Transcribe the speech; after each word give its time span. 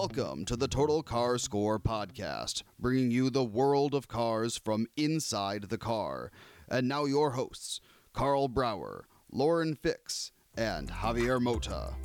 Welcome 0.00 0.44
to 0.44 0.54
the 0.56 0.68
Total 0.68 1.02
Car 1.02 1.38
Score 1.38 1.80
podcast, 1.80 2.62
bringing 2.78 3.10
you 3.10 3.30
the 3.30 3.42
world 3.42 3.96
of 3.96 4.06
cars 4.06 4.56
from 4.56 4.86
inside 4.96 5.64
the 5.70 5.76
car. 5.76 6.30
And 6.68 6.86
now, 6.86 7.04
your 7.04 7.32
hosts, 7.32 7.80
Karl 8.12 8.46
Brauer, 8.46 9.06
Lauren 9.32 9.74
Fix, 9.74 10.30
and 10.56 10.88
Javier 10.88 11.40
Mota. 11.40 11.96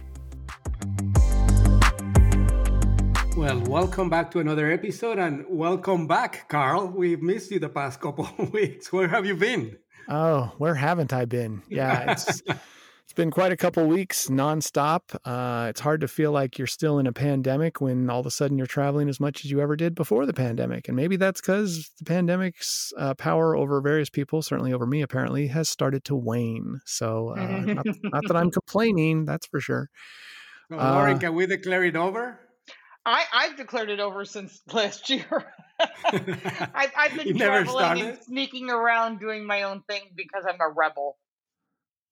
Well, 3.37 3.59
welcome 3.61 4.09
back 4.09 4.31
to 4.31 4.39
another 4.39 4.71
episode 4.71 5.19
and 5.19 5.45
welcome 5.47 6.07
back, 6.07 6.49
Karl. 6.49 6.87
We've 6.87 7.21
missed 7.21 7.51
you 7.51 7.59
the 7.59 7.69
past 7.69 8.01
couple 8.01 8.27
of 8.39 8.51
weeks. 8.51 8.91
Where 8.91 9.07
have 9.07 9.27
you 9.27 9.35
been? 9.35 9.77
Oh, 10.09 10.51
where 10.57 10.73
haven't 10.73 11.13
I 11.13 11.25
been? 11.25 11.61
Yeah, 11.69 12.13
it's 12.13 12.41
it's 13.05 13.13
been 13.13 13.31
quite 13.31 13.51
a 13.51 13.57
couple 13.57 13.85
weeks 13.85 14.27
nonstop. 14.27 15.01
Uh, 15.25 15.67
it's 15.69 15.81
hard 15.81 16.01
to 16.01 16.07
feel 16.07 16.31
like 16.31 16.57
you're 16.57 16.65
still 16.65 16.99
in 16.99 17.05
a 17.05 17.11
pandemic 17.11 17.81
when 17.81 18.09
all 18.09 18.21
of 18.21 18.25
a 18.25 18.31
sudden 18.31 18.57
you're 18.57 18.65
traveling 18.65 19.09
as 19.09 19.19
much 19.19 19.43
as 19.43 19.51
you 19.51 19.59
ever 19.59 19.75
did 19.75 19.93
before 19.93 20.25
the 20.25 20.33
pandemic. 20.33 20.87
And 20.87 20.95
maybe 20.95 21.17
that's 21.17 21.41
because 21.41 21.91
the 21.99 22.05
pandemic's 22.05 22.91
uh, 22.97 23.13
power 23.13 23.55
over 23.55 23.81
various 23.81 24.09
people, 24.09 24.41
certainly 24.41 24.73
over 24.73 24.85
me, 24.85 25.01
apparently, 25.01 25.47
has 25.47 25.69
started 25.69 26.05
to 26.05 26.15
wane. 26.15 26.79
So, 26.85 27.35
uh, 27.37 27.59
not, 27.59 27.85
not, 28.03 28.23
that 28.27 28.35
I'm 28.35 28.51
complaining, 28.59 29.25
that's 29.25 29.47
for 29.47 29.59
sure. 29.59 29.89
Well, 30.69 30.79
Lauren, 30.79 31.17
uh, 31.17 31.19
can 31.19 31.35
we 31.35 31.45
declare 31.45 31.83
it 31.83 31.95
over? 31.95 32.39
I, 33.05 33.25
I've 33.33 33.57
declared 33.57 33.89
it 33.89 33.99
over 33.99 34.23
since 34.25 34.61
last 34.73 35.09
year. 35.09 35.53
I've, 35.79 36.91
I've 36.97 37.15
been 37.15 37.37
traveling 37.37 38.01
and 38.01 38.17
sneaking 38.23 38.69
around 38.69 39.19
doing 39.19 39.45
my 39.45 39.63
own 39.63 39.83
thing 39.89 40.01
because 40.15 40.45
I'm 40.47 40.61
a 40.61 40.69
rebel. 40.69 41.17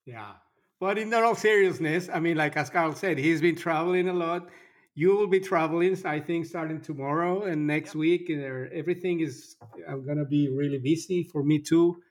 Yeah. 0.05 0.33
But 0.81 0.97
in 0.97 1.13
all 1.13 1.35
seriousness, 1.35 2.09
I 2.11 2.19
mean, 2.19 2.37
like 2.37 2.57
as 2.57 2.71
Karl 2.71 2.95
said, 2.95 3.19
he's 3.19 3.39
been 3.39 3.55
traveling 3.55 4.09
a 4.09 4.13
lot. 4.13 4.49
You 4.95 5.15
will 5.15 5.27
be 5.27 5.39
traveling, 5.39 5.95
I 6.05 6.19
think, 6.19 6.47
starting 6.47 6.81
tomorrow 6.81 7.43
and 7.43 7.67
next 7.67 7.89
yep. 7.89 7.97
week. 7.97 8.29
And 8.29 8.43
uh, 8.43 8.69
everything 8.73 9.19
is 9.19 9.57
I'm 9.87 10.03
gonna 10.03 10.25
be 10.25 10.49
really 10.49 10.79
busy 10.79 11.21
for 11.31 11.43
me 11.43 11.59
too. 11.59 12.01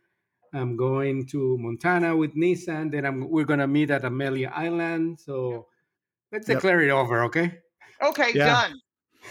I'm 0.54 0.76
going 0.76 1.26
to 1.32 1.58
Montana 1.58 2.16
with 2.16 2.36
Nissan. 2.36 2.92
Then 2.92 3.04
I'm 3.06 3.28
we're 3.28 3.44
gonna 3.44 3.66
meet 3.66 3.90
at 3.90 4.04
Amelia 4.04 4.52
Island. 4.54 5.18
So 5.18 5.50
yep. 5.50 5.62
let's 6.30 6.48
yep. 6.48 6.58
declare 6.58 6.80
it 6.82 6.90
over, 6.90 7.24
okay? 7.24 7.58
Okay, 8.00 8.30
yeah. 8.32 8.46
done. 8.46 8.80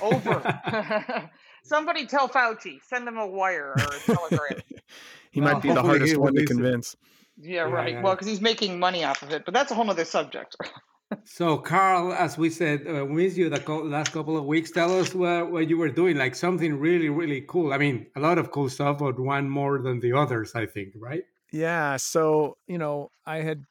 Over. 0.02 1.32
Somebody 1.64 2.08
tell 2.08 2.28
Fauci. 2.28 2.80
Send 2.84 3.08
him 3.08 3.18
a 3.18 3.26
wire 3.26 3.70
or 3.70 3.96
a 3.96 4.00
telegram. 4.00 4.62
he 5.32 5.40
might 5.40 5.62
be 5.62 5.72
the 5.72 5.82
hardest 5.82 6.18
one 6.18 6.36
to 6.36 6.46
convince. 6.46 6.98
Yeah, 7.42 7.62
right. 7.62 7.94
Yeah. 7.94 8.02
Well, 8.02 8.14
because 8.14 8.28
he's 8.28 8.42
making 8.42 8.80
money 8.80 9.04
off 9.04 9.22
of 9.22 9.32
it, 9.32 9.46
but 9.46 9.54
that's 9.54 9.72
a 9.72 9.76
whole 9.76 9.90
other 9.90 10.06
subject. 10.06 10.58
so, 11.24 11.58
Karl, 11.58 12.14
as 12.14 12.38
we 12.38 12.50
said, 12.50 12.86
uh, 12.86 13.06
with 13.06 13.38
you 13.38 13.50
the 13.50 13.60
co- 13.60 13.84
last 13.84 14.12
couple 14.12 14.38
of 14.38 14.46
weeks, 14.46 14.72
tell 14.72 15.00
us 15.00 15.16
what, 15.16 15.52
what 15.52 15.70
you 15.70 15.78
were 15.78 15.90
doing, 15.90 16.18
like 16.18 16.36
something 16.36 16.78
really, 16.78 17.10
really 17.10 17.46
cool. 17.48 17.72
I 17.72 17.78
mean, 17.78 18.08
a 18.16 18.20
lot 18.20 18.38
of 18.38 18.52
cool 18.52 18.70
stuff, 18.70 19.00
but 19.00 19.18
one 19.18 19.50
more 19.50 19.80
than 19.80 20.00
the 20.02 20.14
others, 20.14 20.54
I 20.54 20.66
think, 20.66 20.94
right? 20.98 21.24
Yeah. 21.52 21.98
So, 21.98 22.58
you 22.68 22.78
know, 22.78 23.12
I 23.26 23.38
had 23.38 23.66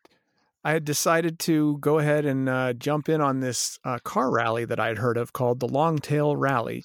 I 0.65 0.73
had 0.73 0.85
decided 0.85 1.39
to 1.41 1.79
go 1.79 1.99
ahead 1.99 2.27
and 2.27 2.49
uh, 2.49 2.73
jump 2.73 3.09
in 3.09 3.21
on 3.21 3.41
this 3.41 3.79
uh, 3.85 3.99
car 4.01 4.31
rally 4.31 4.65
that 4.65 4.81
I 4.81 4.89
had 4.89 4.99
heard 4.99 5.17
of 5.17 5.33
called 5.33 5.61
the 5.61 5.69
Longtail 5.69 6.37
Rally. 6.37 6.85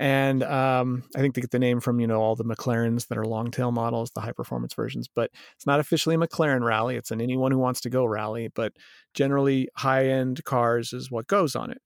And 0.00 0.42
um, 0.42 1.02
I 1.14 1.20
think 1.20 1.34
they 1.34 1.42
get 1.42 1.50
the 1.50 1.58
name 1.58 1.78
from 1.78 2.00
you 2.00 2.06
know 2.06 2.22
all 2.22 2.34
the 2.34 2.44
McLarens 2.44 3.08
that 3.08 3.18
are 3.18 3.26
long 3.26 3.50
tail 3.50 3.70
models, 3.70 4.10
the 4.12 4.22
high 4.22 4.32
performance 4.32 4.72
versions. 4.72 5.08
But 5.14 5.30
it's 5.54 5.66
not 5.66 5.78
officially 5.78 6.14
a 6.14 6.18
McLaren 6.18 6.64
rally; 6.64 6.96
it's 6.96 7.10
an 7.10 7.20
anyone 7.20 7.52
who 7.52 7.58
wants 7.58 7.82
to 7.82 7.90
go 7.90 8.06
rally. 8.06 8.48
But 8.48 8.72
generally, 9.12 9.68
high 9.76 10.06
end 10.06 10.42
cars 10.44 10.94
is 10.94 11.10
what 11.10 11.26
goes 11.26 11.54
on 11.54 11.70
it. 11.70 11.82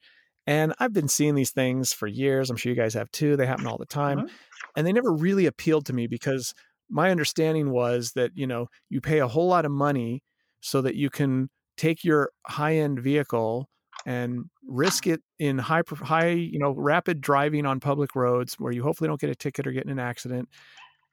And 0.46 0.74
I've 0.78 0.92
been 0.92 1.08
seeing 1.08 1.34
these 1.34 1.50
things 1.50 1.92
for 1.92 2.06
years. 2.06 2.50
I'm 2.50 2.56
sure 2.56 2.70
you 2.70 2.76
guys 2.76 2.94
have 2.94 3.10
too. 3.10 3.36
They 3.36 3.46
happen 3.46 3.66
all 3.66 3.78
the 3.78 3.84
time, 3.84 4.20
uh-huh. 4.20 4.28
and 4.77 4.86
they 4.86 4.92
never 4.92 5.12
really 5.12 5.46
appealed 5.46 5.86
to 5.86 5.92
me 5.92 6.06
because 6.06 6.55
my 6.89 7.10
understanding 7.10 7.70
was 7.70 8.12
that 8.12 8.30
you 8.36 8.46
know 8.46 8.68
you 8.90 9.00
pay 9.00 9.18
a 9.18 9.28
whole 9.28 9.48
lot 9.48 9.64
of 9.64 9.72
money 9.72 10.22
so 10.60 10.80
that 10.83 10.94
you 10.94 11.10
can 11.10 11.50
take 11.77 12.05
your 12.05 12.30
high 12.46 12.77
end 12.77 13.00
vehicle 13.00 13.68
and 14.06 14.44
risk 14.66 15.06
it 15.06 15.20
in 15.38 15.58
high 15.58 15.82
high 16.02 16.30
you 16.30 16.58
know 16.58 16.72
rapid 16.72 17.20
driving 17.20 17.66
on 17.66 17.80
public 17.80 18.14
roads 18.14 18.54
where 18.54 18.72
you 18.72 18.82
hopefully 18.82 19.08
don't 19.08 19.20
get 19.20 19.30
a 19.30 19.34
ticket 19.34 19.66
or 19.66 19.72
get 19.72 19.84
in 19.84 19.90
an 19.90 19.98
accident 19.98 20.48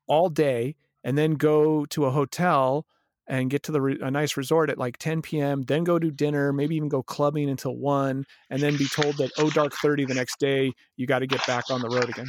all 0.08 0.30
day 0.30 0.76
and 1.04 1.18
then 1.18 1.34
go 1.34 1.86
to 1.86 2.06
a 2.06 2.12
hotel 2.12 2.86
and 3.28 3.50
get 3.50 3.64
to 3.64 3.72
the 3.72 3.82
re- 3.82 4.00
a 4.02 4.12
nice 4.12 4.36
resort 4.36 4.70
at 4.70 4.78
like 4.78 4.98
10 4.98 5.22
p.m. 5.22 5.62
then 5.64 5.84
go 5.84 5.98
to 5.98 6.12
dinner 6.12 6.52
maybe 6.52 6.76
even 6.76 6.90
go 6.90 7.04
clubbing 7.04 7.50
until 7.50 7.76
1 7.76 8.26
and 8.50 8.62
then 8.62 8.76
be 8.78 8.88
told 8.88 9.16
that 9.18 9.32
oh 9.38 9.50
dark 9.50 9.74
30 9.82 10.06
the 10.06 10.14
next 10.14 10.40
day 10.40 10.72
you 10.98 11.08
got 11.08 11.20
to 11.20 11.28
get 11.28 11.46
back 11.48 11.70
on 11.70 11.82
the 11.82 11.90
road 11.90 12.10
again 12.10 12.28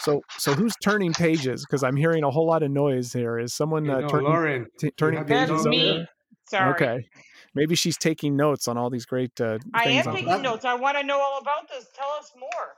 so 0.00 0.20
so 0.38 0.54
who's 0.54 0.74
turning 0.82 1.12
pages 1.12 1.64
because 1.64 1.82
i'm 1.82 1.96
hearing 1.96 2.24
a 2.24 2.30
whole 2.30 2.46
lot 2.46 2.62
of 2.62 2.70
noise 2.70 3.12
here 3.12 3.38
is 3.38 3.54
someone 3.54 3.88
uh, 3.88 4.06
turning, 4.08 4.28
Lauren, 4.28 4.66
t- 4.78 4.90
turning 4.96 5.24
pages 5.24 5.64
That's 5.64 5.66
me. 5.66 6.06
Sorry. 6.48 6.70
Okay. 6.70 7.08
Maybe 7.54 7.74
she's 7.74 7.96
taking 7.96 8.36
notes 8.36 8.68
on 8.68 8.76
all 8.76 8.90
these 8.90 9.06
great. 9.06 9.40
Uh, 9.40 9.58
I 9.74 9.84
am 9.84 10.04
taking 10.04 10.26
that. 10.26 10.42
notes. 10.42 10.64
I 10.64 10.74
want 10.74 10.98
to 10.98 11.04
know 11.04 11.20
all 11.20 11.38
about 11.40 11.68
this. 11.68 11.86
Tell 11.94 12.10
us 12.18 12.32
more. 12.38 12.76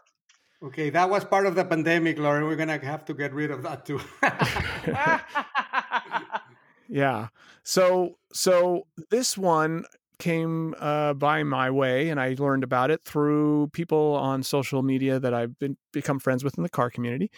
Okay, 0.62 0.90
that 0.90 1.08
was 1.08 1.24
part 1.24 1.46
of 1.46 1.54
the 1.54 1.64
pandemic, 1.64 2.18
Lauren. 2.18 2.44
We're 2.44 2.56
gonna 2.56 2.84
have 2.84 3.04
to 3.06 3.14
get 3.14 3.32
rid 3.32 3.50
of 3.50 3.62
that 3.62 3.86
too. 3.86 4.00
yeah. 6.88 7.28
So 7.62 8.18
so 8.32 8.86
this 9.10 9.38
one 9.38 9.84
came 10.18 10.74
uh, 10.78 11.14
by 11.14 11.44
my 11.44 11.70
way, 11.70 12.10
and 12.10 12.20
I 12.20 12.36
learned 12.38 12.62
about 12.62 12.90
it 12.90 13.02
through 13.04 13.70
people 13.72 14.16
on 14.16 14.42
social 14.42 14.82
media 14.82 15.18
that 15.18 15.32
I've 15.32 15.58
been 15.58 15.78
become 15.92 16.18
friends 16.18 16.44
with 16.44 16.58
in 16.58 16.62
the 16.62 16.68
car 16.68 16.90
community. 16.90 17.30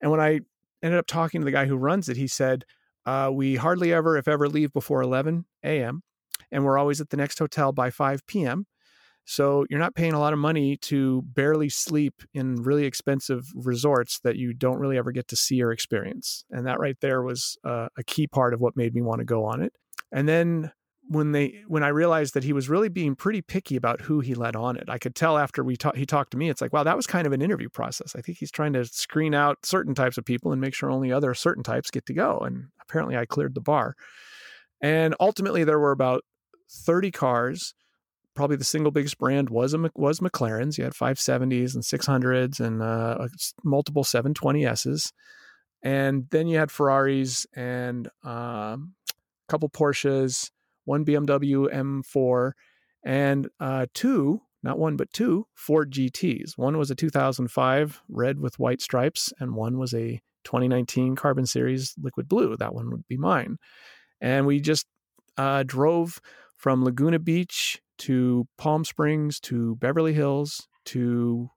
And 0.00 0.10
when 0.10 0.20
I 0.20 0.40
ended 0.82 0.98
up 0.98 1.06
talking 1.06 1.40
to 1.40 1.44
the 1.44 1.52
guy 1.52 1.66
who 1.66 1.76
runs 1.76 2.08
it, 2.08 2.16
he 2.16 2.26
said, 2.26 2.64
uh, 3.06 3.30
"We 3.32 3.54
hardly 3.54 3.92
ever, 3.92 4.16
if 4.16 4.26
ever, 4.26 4.48
leave 4.48 4.72
before 4.72 5.00
11 5.00 5.44
a.m 5.62 6.02
and 6.50 6.64
we're 6.64 6.78
always 6.78 7.00
at 7.00 7.10
the 7.10 7.16
next 7.16 7.38
hotel 7.38 7.72
by 7.72 7.90
5 7.90 8.26
p.m. 8.26 8.66
So 9.26 9.64
you're 9.70 9.80
not 9.80 9.94
paying 9.94 10.12
a 10.12 10.20
lot 10.20 10.34
of 10.34 10.38
money 10.38 10.76
to 10.76 11.22
barely 11.22 11.70
sleep 11.70 12.22
in 12.34 12.56
really 12.56 12.84
expensive 12.84 13.46
resorts 13.54 14.20
that 14.20 14.36
you 14.36 14.52
don't 14.52 14.78
really 14.78 14.98
ever 14.98 15.12
get 15.12 15.28
to 15.28 15.36
see 15.36 15.62
or 15.62 15.72
experience. 15.72 16.44
And 16.50 16.66
that 16.66 16.78
right 16.78 16.96
there 17.00 17.22
was 17.22 17.56
uh, 17.64 17.88
a 17.96 18.04
key 18.04 18.26
part 18.26 18.52
of 18.52 18.60
what 18.60 18.76
made 18.76 18.94
me 18.94 19.00
want 19.00 19.20
to 19.20 19.24
go 19.24 19.44
on 19.44 19.62
it. 19.62 19.72
And 20.12 20.28
then 20.28 20.72
when 21.08 21.32
they 21.32 21.62
when 21.66 21.82
I 21.82 21.88
realized 21.88 22.34
that 22.34 22.44
he 22.44 22.52
was 22.52 22.68
really 22.68 22.88
being 22.88 23.14
pretty 23.14 23.42
picky 23.42 23.76
about 23.76 24.02
who 24.02 24.20
he 24.20 24.34
let 24.34 24.56
on 24.56 24.76
it, 24.76 24.88
I 24.88 24.98
could 24.98 25.14
tell 25.14 25.36
after 25.36 25.62
we 25.62 25.76
ta- 25.76 25.92
he 25.94 26.06
talked 26.06 26.30
to 26.32 26.36
me. 26.36 26.48
It's 26.48 26.60
like, 26.60 26.72
wow, 26.72 26.82
that 26.82 26.96
was 26.96 27.06
kind 27.06 27.26
of 27.26 27.32
an 27.32 27.42
interview 27.42 27.68
process. 27.68 28.14
I 28.16 28.20
think 28.20 28.38
he's 28.38 28.50
trying 28.50 28.72
to 28.74 28.84
screen 28.86 29.34
out 29.34 29.58
certain 29.64 29.94
types 29.94 30.16
of 30.16 30.24
people 30.24 30.52
and 30.52 30.60
make 30.60 30.74
sure 30.74 30.90
only 30.90 31.12
other 31.12 31.34
certain 31.34 31.62
types 31.62 31.90
get 31.90 32.06
to 32.06 32.14
go. 32.14 32.38
And 32.38 32.68
apparently, 32.80 33.16
I 33.16 33.26
cleared 33.26 33.54
the 33.54 33.60
bar. 33.60 33.96
And 34.80 35.14
ultimately, 35.20 35.64
there 35.64 35.78
were 35.78 35.92
about 35.92 36.24
30 36.74 37.10
cars. 37.10 37.74
Probably 38.34 38.56
the 38.56 38.64
single 38.64 38.90
biggest 38.90 39.18
brand 39.18 39.48
was 39.48 39.74
a, 39.74 39.90
was 39.94 40.20
McLaren's. 40.20 40.76
You 40.76 40.84
had 40.84 40.92
570s 40.92 41.74
and 41.74 41.84
600s 41.84 42.60
and 42.60 42.82
uh, 42.82 43.28
multiple 43.62 44.02
720s, 44.02 45.12
and 45.82 46.26
then 46.30 46.48
you 46.48 46.58
had 46.58 46.72
Ferraris 46.72 47.46
and 47.54 48.08
um, 48.24 48.94
a 49.04 49.48
couple 49.48 49.68
Porsches, 49.68 50.50
one 50.84 51.04
BMW 51.04 51.72
M4, 51.72 52.52
and 53.04 53.48
uh, 53.60 53.86
two 53.94 54.40
not 54.64 54.78
one 54.78 54.96
but 54.96 55.12
two 55.12 55.46
Ford 55.54 55.92
GTs. 55.92 56.56
One 56.56 56.78
was 56.78 56.90
a 56.90 56.94
2005 56.94 58.02
red 58.08 58.40
with 58.40 58.58
white 58.58 58.80
stripes, 58.80 59.32
and 59.38 59.54
one 59.54 59.78
was 59.78 59.92
a 59.92 60.22
2019 60.44 61.14
Carbon 61.14 61.46
Series 61.46 61.94
liquid 62.00 62.28
blue. 62.28 62.56
That 62.56 62.74
one 62.74 62.90
would 62.90 63.06
be 63.06 63.18
mine. 63.18 63.58
And 64.22 64.46
we 64.46 64.60
just 64.60 64.86
uh, 65.36 65.64
drove 65.64 66.20
from 66.64 66.82
Laguna 66.82 67.18
Beach 67.18 67.78
to 67.98 68.48
Palm 68.56 68.86
Springs 68.86 69.38
to 69.40 69.76
Beverly 69.76 70.14
Hills 70.14 70.66
to 70.86 71.50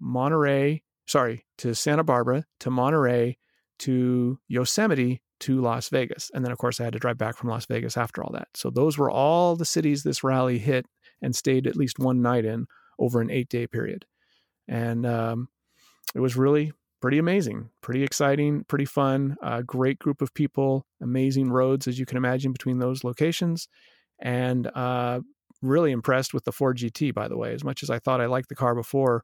Monterey, 0.00 0.82
sorry, 1.06 1.46
to 1.58 1.72
Santa 1.72 2.02
Barbara 2.02 2.44
to 2.58 2.68
Monterey 2.68 3.38
to 3.78 4.40
Yosemite 4.48 5.22
to 5.38 5.60
Las 5.60 5.88
Vegas. 5.88 6.32
And 6.34 6.44
then, 6.44 6.50
of 6.50 6.58
course, 6.58 6.80
I 6.80 6.84
had 6.84 6.94
to 6.94 6.98
drive 6.98 7.16
back 7.16 7.36
from 7.36 7.48
Las 7.48 7.66
Vegas 7.66 7.96
after 7.96 8.24
all 8.24 8.32
that. 8.32 8.48
So, 8.56 8.70
those 8.70 8.98
were 8.98 9.08
all 9.08 9.54
the 9.54 9.64
cities 9.64 10.02
this 10.02 10.24
rally 10.24 10.58
hit 10.58 10.84
and 11.22 11.36
stayed 11.36 11.68
at 11.68 11.76
least 11.76 12.00
one 12.00 12.20
night 12.20 12.44
in 12.44 12.66
over 12.98 13.20
an 13.20 13.30
eight 13.30 13.50
day 13.50 13.68
period. 13.68 14.04
And 14.66 15.06
um, 15.06 15.46
it 16.12 16.18
was 16.18 16.34
really 16.34 16.72
pretty 17.00 17.18
amazing, 17.18 17.70
pretty 17.82 18.02
exciting, 18.02 18.64
pretty 18.64 18.84
fun. 18.84 19.36
Great 19.64 20.00
group 20.00 20.20
of 20.20 20.34
people, 20.34 20.86
amazing 21.00 21.50
roads, 21.52 21.86
as 21.86 22.00
you 22.00 22.04
can 22.04 22.16
imagine, 22.16 22.50
between 22.50 22.80
those 22.80 23.04
locations 23.04 23.68
and 24.20 24.66
uh, 24.74 25.20
really 25.62 25.92
impressed 25.92 26.34
with 26.34 26.44
the 26.44 26.52
Ford 26.52 26.78
GT. 26.78 27.14
By 27.14 27.28
the 27.28 27.36
way, 27.36 27.52
as 27.52 27.64
much 27.64 27.82
as 27.82 27.90
I 27.90 27.98
thought 27.98 28.20
I 28.20 28.26
liked 28.26 28.48
the 28.48 28.54
car 28.54 28.74
before, 28.74 29.22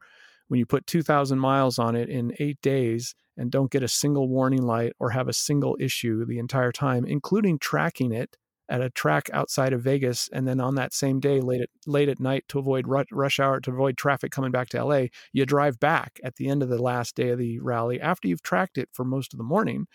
when 0.49 0.59
you 0.59 0.67
put 0.67 0.87
2,000 0.87 1.39
miles 1.39 1.79
on 1.79 1.97
it 1.97 2.09
in 2.09 2.33
eight 2.39 2.61
days 2.63 3.15
and 3.37 3.51
don't 3.51 3.71
get 3.71 3.83
a 3.83 3.89
single 3.89 4.29
warning 4.29 4.63
light 4.63 4.93
or 4.99 5.11
have 5.11 5.29
a 5.29 5.33
single 5.33 5.77
issue 5.81 6.25
the 6.25 6.39
entire 6.39 6.73
time, 6.73 7.05
including 7.05 7.59
tracking 7.59 8.13
it 8.13 8.37
at 8.69 8.81
a 8.81 8.91
track 8.91 9.31
outside 9.33 9.73
of 9.73 9.83
Vegas, 9.83 10.29
and 10.33 10.47
then 10.47 10.61
on 10.61 10.75
that 10.75 10.93
same 10.93 11.21
day, 11.21 11.41
late 11.41 11.61
at 11.61 11.69
late 11.87 12.09
at 12.09 12.19
night, 12.19 12.45
to 12.49 12.59
avoid 12.59 12.87
rush 12.89 13.39
hour, 13.39 13.61
to 13.61 13.71
avoid 13.71 13.97
traffic 13.97 14.33
coming 14.33 14.51
back 14.51 14.69
to 14.69 14.85
LA, 14.85 15.07
you 15.33 15.47
drive 15.47 15.79
back 15.79 16.19
at 16.25 16.37
the 16.37 16.49
end 16.49 16.63
of 16.63 16.69
the 16.69 16.83
last 16.83 17.15
day 17.15 17.31
of 17.31 17.39
the 17.39 17.61
rally 17.61 18.01
after 18.01 18.27
you've 18.27 18.43
tracked 18.43 18.77
it 18.77 18.89
for 18.93 19.05
most 19.05 19.33
of 19.33 19.39
the 19.39 19.45
morning, 19.45 19.87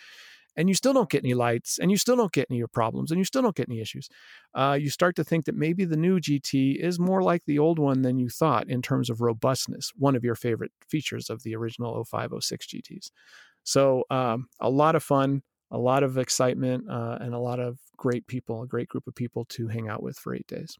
and 0.55 0.69
you 0.69 0.75
still 0.75 0.93
don't 0.93 1.09
get 1.09 1.23
any 1.23 1.33
lights, 1.33 1.79
and 1.79 1.91
you 1.91 1.97
still 1.97 2.15
don't 2.15 2.31
get 2.31 2.47
any 2.49 2.63
problems, 2.73 3.11
and 3.11 3.19
you 3.19 3.25
still 3.25 3.41
don't 3.41 3.55
get 3.55 3.69
any 3.69 3.81
issues. 3.81 4.09
Uh, 4.53 4.77
you 4.79 4.89
start 4.89 5.15
to 5.15 5.23
think 5.23 5.45
that 5.45 5.55
maybe 5.55 5.85
the 5.85 5.97
new 5.97 6.19
GT 6.19 6.75
is 6.75 6.99
more 6.99 7.21
like 7.21 7.45
the 7.45 7.59
old 7.59 7.79
one 7.79 8.01
than 8.01 8.17
you 8.17 8.29
thought 8.29 8.69
in 8.69 8.81
terms 8.81 9.09
of 9.09 9.21
robustness. 9.21 9.91
One 9.97 10.15
of 10.15 10.23
your 10.23 10.35
favorite 10.35 10.71
features 10.87 11.29
of 11.29 11.43
the 11.43 11.55
original 11.55 12.03
0506 12.03 12.67
GTs. 12.67 13.11
So 13.63 14.03
um, 14.09 14.47
a 14.59 14.69
lot 14.69 14.95
of 14.95 15.03
fun 15.03 15.43
a 15.71 15.77
lot 15.77 16.03
of 16.03 16.17
excitement 16.17 16.89
uh, 16.89 17.17
and 17.21 17.33
a 17.33 17.39
lot 17.39 17.59
of 17.59 17.79
great 17.97 18.27
people, 18.27 18.61
a 18.61 18.67
great 18.67 18.89
group 18.89 19.07
of 19.07 19.15
people 19.15 19.45
to 19.45 19.67
hang 19.67 19.87
out 19.87 20.03
with 20.03 20.17
for 20.17 20.35
eight 20.35 20.47
days. 20.47 20.77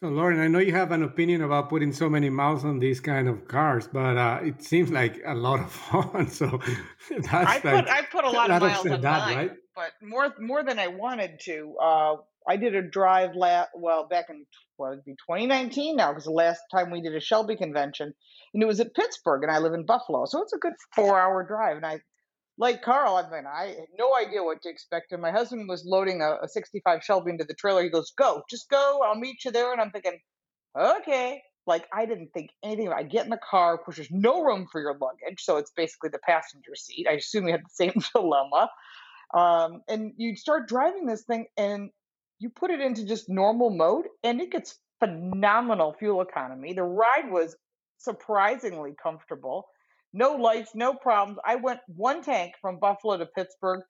So, 0.00 0.06
Lauren, 0.06 0.38
I 0.38 0.46
know 0.46 0.60
you 0.60 0.70
have 0.74 0.92
an 0.92 1.02
opinion 1.02 1.42
about 1.42 1.68
putting 1.68 1.92
so 1.92 2.08
many 2.08 2.30
miles 2.30 2.64
on 2.64 2.78
these 2.78 3.00
kind 3.00 3.28
of 3.28 3.48
cars, 3.48 3.88
but 3.88 4.16
uh, 4.16 4.38
it 4.44 4.62
seems 4.62 4.92
like 4.92 5.20
a 5.26 5.34
lot 5.34 5.58
of 5.58 5.72
fun. 5.72 6.30
So, 6.30 6.60
that's 7.10 7.32
I 7.32 7.54
like, 7.54 7.62
put 7.62 7.88
I 7.88 8.02
put 8.02 8.24
a 8.24 8.30
lot 8.30 8.48
of 8.48 8.62
miles 8.62 8.86
on 8.86 9.00
that, 9.00 9.26
mine, 9.26 9.36
right? 9.36 9.50
but 9.74 9.90
more 10.00 10.32
more 10.38 10.62
than 10.62 10.78
I 10.78 10.86
wanted 10.86 11.40
to. 11.46 11.74
Uh, 11.82 12.16
I 12.48 12.56
did 12.56 12.76
a 12.76 12.82
drive 12.82 13.34
last 13.34 13.70
well 13.74 14.06
back 14.06 14.26
in 14.30 14.46
well 14.78 14.92
it'd 14.92 15.04
be 15.04 15.12
2019 15.14 15.96
now 15.96 16.12
because 16.12 16.24
the 16.24 16.30
last 16.30 16.60
time 16.70 16.92
we 16.92 17.00
did 17.00 17.16
a 17.16 17.20
Shelby 17.20 17.56
convention, 17.56 18.14
and 18.54 18.62
it 18.62 18.66
was 18.66 18.78
at 18.78 18.94
Pittsburgh, 18.94 19.42
and 19.42 19.50
I 19.50 19.58
live 19.58 19.74
in 19.74 19.84
Buffalo, 19.84 20.26
so 20.26 20.40
it's 20.42 20.52
a 20.52 20.58
good 20.58 20.74
four 20.94 21.18
hour 21.18 21.42
drive, 21.42 21.76
and 21.76 21.84
I 21.84 21.98
like 22.58 22.82
Karl, 22.82 23.16
I 23.16 23.30
mean, 23.30 23.46
I 23.46 23.66
had 23.68 23.88
no 23.96 24.16
idea 24.16 24.42
what 24.42 24.62
to 24.62 24.68
expect. 24.68 25.12
And 25.12 25.22
my 25.22 25.30
husband 25.30 25.68
was 25.68 25.84
loading 25.86 26.20
a, 26.20 26.38
a 26.42 26.48
65 26.48 27.04
Shelby 27.04 27.30
into 27.30 27.44
the 27.44 27.54
trailer. 27.54 27.82
He 27.82 27.88
goes, 27.88 28.12
Go, 28.16 28.42
just 28.50 28.68
go. 28.68 29.00
I'll 29.04 29.14
meet 29.14 29.44
you 29.44 29.52
there. 29.52 29.72
And 29.72 29.80
I'm 29.80 29.90
thinking, 29.90 30.18
Okay. 30.76 31.42
Like, 31.66 31.86
I 31.92 32.06
didn't 32.06 32.32
think 32.32 32.50
anything. 32.62 32.88
I 32.88 33.02
get 33.02 33.24
in 33.24 33.30
the 33.30 33.38
car, 33.38 33.74
of 33.74 33.80
course, 33.80 33.96
there's 33.96 34.10
no 34.10 34.42
room 34.42 34.66
for 34.72 34.80
your 34.80 34.96
luggage. 34.98 35.40
So 35.40 35.58
it's 35.58 35.70
basically 35.76 36.08
the 36.08 36.18
passenger 36.18 36.74
seat. 36.74 37.06
I 37.08 37.14
assume 37.14 37.46
you 37.46 37.52
had 37.52 37.60
the 37.60 37.68
same 37.70 38.02
dilemma. 38.14 38.70
Um, 39.34 39.82
and 39.86 40.12
you 40.16 40.34
start 40.34 40.66
driving 40.66 41.04
this 41.04 41.24
thing 41.24 41.46
and 41.58 41.90
you 42.38 42.48
put 42.50 42.70
it 42.70 42.80
into 42.80 43.04
just 43.04 43.28
normal 43.28 43.70
mode, 43.70 44.06
and 44.22 44.40
it 44.40 44.50
gets 44.50 44.78
phenomenal 45.00 45.94
fuel 45.98 46.20
economy. 46.20 46.72
The 46.72 46.84
ride 46.84 47.30
was 47.30 47.56
surprisingly 47.98 48.94
comfortable 49.00 49.66
no 50.12 50.32
lights, 50.32 50.70
no 50.74 50.94
problems. 50.94 51.38
I 51.44 51.56
went 51.56 51.80
one 51.86 52.22
tank 52.22 52.54
from 52.60 52.78
Buffalo 52.78 53.18
to 53.18 53.26
Pittsburgh. 53.26 53.80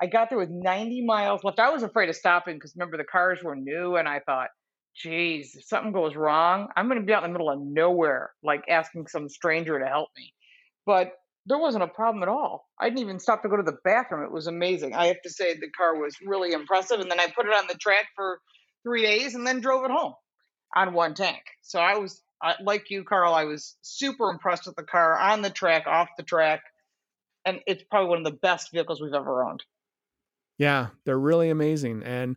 I 0.00 0.06
got 0.06 0.28
there 0.28 0.38
with 0.38 0.50
90 0.50 1.04
miles 1.06 1.42
left. 1.44 1.58
I 1.58 1.70
was 1.70 1.82
afraid 1.82 2.08
of 2.08 2.16
stopping 2.16 2.56
because 2.56 2.74
remember 2.76 2.96
the 2.96 3.04
cars 3.04 3.40
were 3.42 3.56
new, 3.56 3.96
and 3.96 4.08
I 4.08 4.20
thought, 4.20 4.48
geez, 4.94 5.54
if 5.54 5.64
something 5.64 5.92
goes 5.92 6.16
wrong, 6.16 6.68
I'm 6.76 6.88
going 6.88 7.00
to 7.00 7.06
be 7.06 7.12
out 7.12 7.24
in 7.24 7.30
the 7.30 7.38
middle 7.38 7.50
of 7.50 7.60
nowhere, 7.60 8.30
like 8.42 8.64
asking 8.68 9.06
some 9.08 9.28
stranger 9.28 9.78
to 9.78 9.86
help 9.86 10.08
me. 10.16 10.32
But 10.84 11.12
there 11.46 11.58
wasn't 11.58 11.84
a 11.84 11.88
problem 11.88 12.22
at 12.22 12.28
all. 12.28 12.66
I 12.80 12.88
didn't 12.88 13.00
even 13.00 13.20
stop 13.20 13.42
to 13.42 13.48
go 13.48 13.56
to 13.56 13.62
the 13.62 13.78
bathroom. 13.84 14.24
It 14.24 14.32
was 14.32 14.48
amazing. 14.48 14.94
I 14.94 15.06
have 15.06 15.22
to 15.22 15.30
say 15.30 15.54
the 15.54 15.70
car 15.76 15.96
was 15.96 16.16
really 16.24 16.52
impressive. 16.52 17.00
And 17.00 17.10
then 17.10 17.20
I 17.20 17.28
put 17.28 17.46
it 17.46 17.54
on 17.54 17.66
the 17.68 17.78
track 17.78 18.06
for 18.16 18.40
three 18.82 19.02
days 19.02 19.34
and 19.34 19.46
then 19.46 19.60
drove 19.60 19.84
it 19.84 19.90
home 19.92 20.14
on 20.74 20.92
one 20.92 21.14
tank. 21.14 21.42
So 21.62 21.78
I 21.78 21.98
was 21.98 22.20
I, 22.42 22.54
like 22.62 22.90
you, 22.90 23.04
Karl, 23.04 23.34
I 23.34 23.44
was 23.44 23.76
super 23.82 24.30
impressed 24.30 24.66
with 24.66 24.76
the 24.76 24.82
car 24.82 25.18
on 25.18 25.42
the 25.42 25.50
track, 25.50 25.86
off 25.86 26.08
the 26.16 26.22
track, 26.22 26.62
and 27.44 27.60
it's 27.66 27.82
probably 27.90 28.10
one 28.10 28.18
of 28.18 28.24
the 28.24 28.38
best 28.38 28.72
vehicles 28.72 29.00
we've 29.00 29.14
ever 29.14 29.44
owned. 29.44 29.62
Yeah, 30.58 30.88
they're 31.04 31.18
really 31.18 31.50
amazing, 31.50 32.02
and 32.02 32.36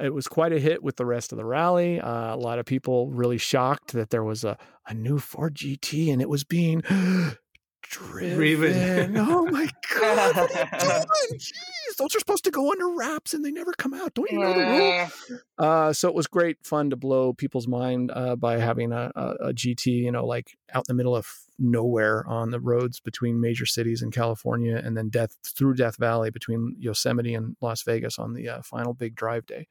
it 0.00 0.14
was 0.14 0.28
quite 0.28 0.52
a 0.52 0.60
hit 0.60 0.82
with 0.82 0.96
the 0.96 1.06
rest 1.06 1.32
of 1.32 1.38
the 1.38 1.44
rally. 1.44 2.00
Uh, 2.00 2.34
a 2.34 2.36
lot 2.36 2.58
of 2.58 2.66
people 2.66 3.10
really 3.10 3.38
shocked 3.38 3.92
that 3.92 4.10
there 4.10 4.24
was 4.24 4.44
a, 4.44 4.56
a 4.86 4.94
new 4.94 5.18
Ford 5.18 5.54
GT 5.54 6.12
and 6.12 6.22
it 6.22 6.28
was 6.28 6.44
being 6.44 6.82
driven. 7.82 9.16
oh 9.16 9.46
my 9.46 9.68
god! 9.98 10.50
What 11.98 12.12
are 12.12 12.14
you 12.14 12.14
doing? 12.14 12.14
Jeez, 12.14 12.14
those 12.14 12.16
are 12.16 12.18
supposed 12.18 12.44
to 12.44 12.50
go 12.50 12.70
under 12.70 12.88
wraps 12.88 13.34
and 13.34 13.44
they 13.44 13.50
never 13.50 13.72
come 13.72 13.94
out. 13.94 14.14
Don't 14.14 14.30
you 14.30 14.38
know 14.38 14.54
the 14.54 14.66
rule? 14.66 15.38
Uh, 15.58 15.92
so 15.92 16.08
it 16.08 16.14
was 16.14 16.26
great 16.26 16.58
fun 16.64 16.90
to 16.90 16.96
blow 16.96 17.32
people's 17.32 17.66
mind 17.66 18.10
uh, 18.14 18.36
by 18.36 18.58
having 18.58 18.92
a, 18.92 19.10
a, 19.14 19.48
a, 19.48 19.52
GT, 19.52 19.86
you 19.86 20.12
know, 20.12 20.24
like 20.24 20.56
out 20.72 20.84
in 20.88 20.94
the 20.94 20.94
middle 20.94 21.16
of 21.16 21.28
nowhere 21.58 22.24
on 22.26 22.50
the 22.50 22.60
roads 22.60 23.00
between 23.00 23.40
major 23.40 23.66
cities 23.66 24.02
in 24.02 24.10
California, 24.10 24.80
and 24.82 24.96
then 24.96 25.08
Death 25.08 25.36
through 25.44 25.74
Death 25.74 25.96
Valley 25.96 26.30
between 26.30 26.76
Yosemite 26.78 27.34
and 27.34 27.56
Las 27.60 27.82
Vegas 27.82 28.18
on 28.18 28.34
the 28.34 28.48
uh, 28.48 28.62
final 28.62 28.94
big 28.94 29.14
drive 29.14 29.46
day. 29.46 29.66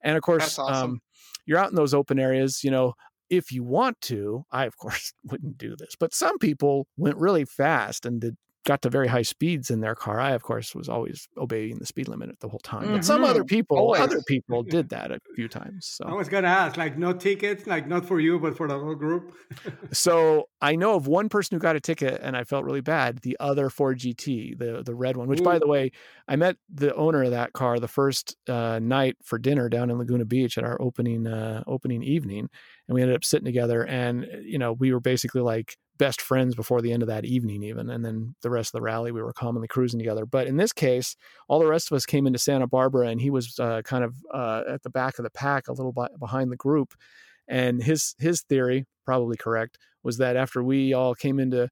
And 0.00 0.16
of 0.16 0.22
course, 0.22 0.58
awesome. 0.58 0.90
um, 0.90 1.00
you're 1.44 1.58
out 1.58 1.70
in 1.70 1.76
those 1.76 1.94
open 1.94 2.18
areas, 2.18 2.64
you 2.64 2.70
know 2.70 2.94
if 3.30 3.52
you 3.52 3.62
want 3.62 4.00
to, 4.00 4.44
I 4.50 4.64
of 4.64 4.76
course 4.78 5.12
wouldn't 5.24 5.58
do 5.58 5.76
this, 5.76 5.94
but 5.98 6.14
some 6.14 6.38
people 6.38 6.86
went 6.96 7.16
really 7.16 7.44
fast 7.44 8.06
and 8.06 8.20
did 8.20 8.36
got 8.64 8.82
to 8.82 8.90
very 8.90 9.08
high 9.08 9.22
speeds 9.22 9.70
in 9.70 9.80
their 9.80 9.94
car. 9.94 10.20
I, 10.20 10.32
of 10.32 10.42
course, 10.42 10.74
was 10.74 10.88
always 10.88 11.28
obeying 11.36 11.78
the 11.78 11.86
speed 11.86 12.08
limit 12.08 12.38
the 12.40 12.48
whole 12.48 12.60
time. 12.60 12.84
Mm-hmm. 12.84 12.94
But 12.96 13.04
some 13.04 13.24
other 13.24 13.40
mm-hmm. 13.40 13.46
people, 13.46 13.78
always. 13.78 14.00
other 14.00 14.20
people 14.26 14.62
did 14.68 14.90
that 14.90 15.10
a 15.10 15.20
few 15.34 15.48
times. 15.48 15.86
So 15.86 16.04
I 16.06 16.12
was 16.12 16.28
gonna 16.28 16.48
ask, 16.48 16.76
like, 16.76 16.98
no 16.98 17.12
tickets, 17.12 17.66
like 17.66 17.86
not 17.86 18.04
for 18.04 18.20
you, 18.20 18.38
but 18.38 18.56
for 18.56 18.68
the 18.68 18.78
whole 18.78 18.94
group. 18.94 19.34
so 19.92 20.48
I 20.60 20.76
know 20.76 20.94
of 20.94 21.06
one 21.06 21.28
person 21.28 21.56
who 21.56 21.60
got 21.60 21.76
a 21.76 21.80
ticket, 21.80 22.20
and 22.22 22.36
I 22.36 22.44
felt 22.44 22.64
really 22.64 22.80
bad. 22.80 23.18
The 23.22 23.36
other 23.40 23.70
Ford 23.70 23.98
GT, 23.98 24.58
the 24.58 24.82
the 24.84 24.94
red 24.94 25.16
one, 25.16 25.28
which 25.28 25.40
Ooh. 25.40 25.44
by 25.44 25.58
the 25.58 25.66
way, 25.66 25.92
I 26.26 26.36
met 26.36 26.56
the 26.72 26.94
owner 26.94 27.24
of 27.24 27.30
that 27.30 27.52
car 27.52 27.78
the 27.78 27.88
first 27.88 28.36
uh, 28.48 28.78
night 28.80 29.16
for 29.22 29.38
dinner 29.38 29.68
down 29.68 29.90
in 29.90 29.98
Laguna 29.98 30.24
Beach 30.24 30.58
at 30.58 30.64
our 30.64 30.80
opening 30.80 31.26
uh, 31.26 31.62
opening 31.66 32.02
evening, 32.02 32.48
and 32.86 32.94
we 32.94 33.02
ended 33.02 33.16
up 33.16 33.24
sitting 33.24 33.46
together. 33.46 33.84
And 33.84 34.26
you 34.42 34.58
know, 34.58 34.72
we 34.72 34.92
were 34.92 35.00
basically 35.00 35.40
like 35.40 35.76
best 35.98 36.20
friends 36.20 36.54
before 36.54 36.80
the 36.80 36.92
end 36.92 37.02
of 37.02 37.08
that 37.08 37.24
evening, 37.24 37.62
even. 37.62 37.90
And 37.90 38.04
then 38.04 38.34
the 38.42 38.50
rest 38.50 38.68
of 38.68 38.78
the 38.78 38.82
rally, 38.82 39.12
we 39.12 39.22
were 39.22 39.32
commonly 39.32 39.68
cruising 39.68 39.98
together. 39.98 40.24
But 40.24 40.46
in 40.46 40.56
this 40.56 40.72
case, 40.72 41.16
all 41.48 41.58
the 41.58 41.66
rest 41.66 41.90
of 41.90 41.96
us 41.96 42.06
came 42.06 42.26
into 42.26 42.38
Santa 42.38 42.66
Barbara, 42.66 43.08
and 43.08 43.20
he 43.20 43.30
was 43.30 43.58
uh, 43.58 43.82
kind 43.82 44.04
of 44.04 44.14
uh, 44.32 44.62
at 44.68 44.82
the 44.82 44.90
back 44.90 45.18
of 45.18 45.24
the 45.24 45.30
pack, 45.30 45.68
a 45.68 45.72
little 45.72 45.94
behind 46.18 46.50
the 46.50 46.56
group. 46.56 46.94
And 47.48 47.82
his 47.82 48.14
his 48.18 48.42
theory, 48.42 48.86
probably 49.04 49.36
correct, 49.36 49.78
was 50.02 50.18
that 50.18 50.36
after 50.36 50.62
we 50.62 50.92
all 50.92 51.14
came 51.14 51.38
into 51.40 51.68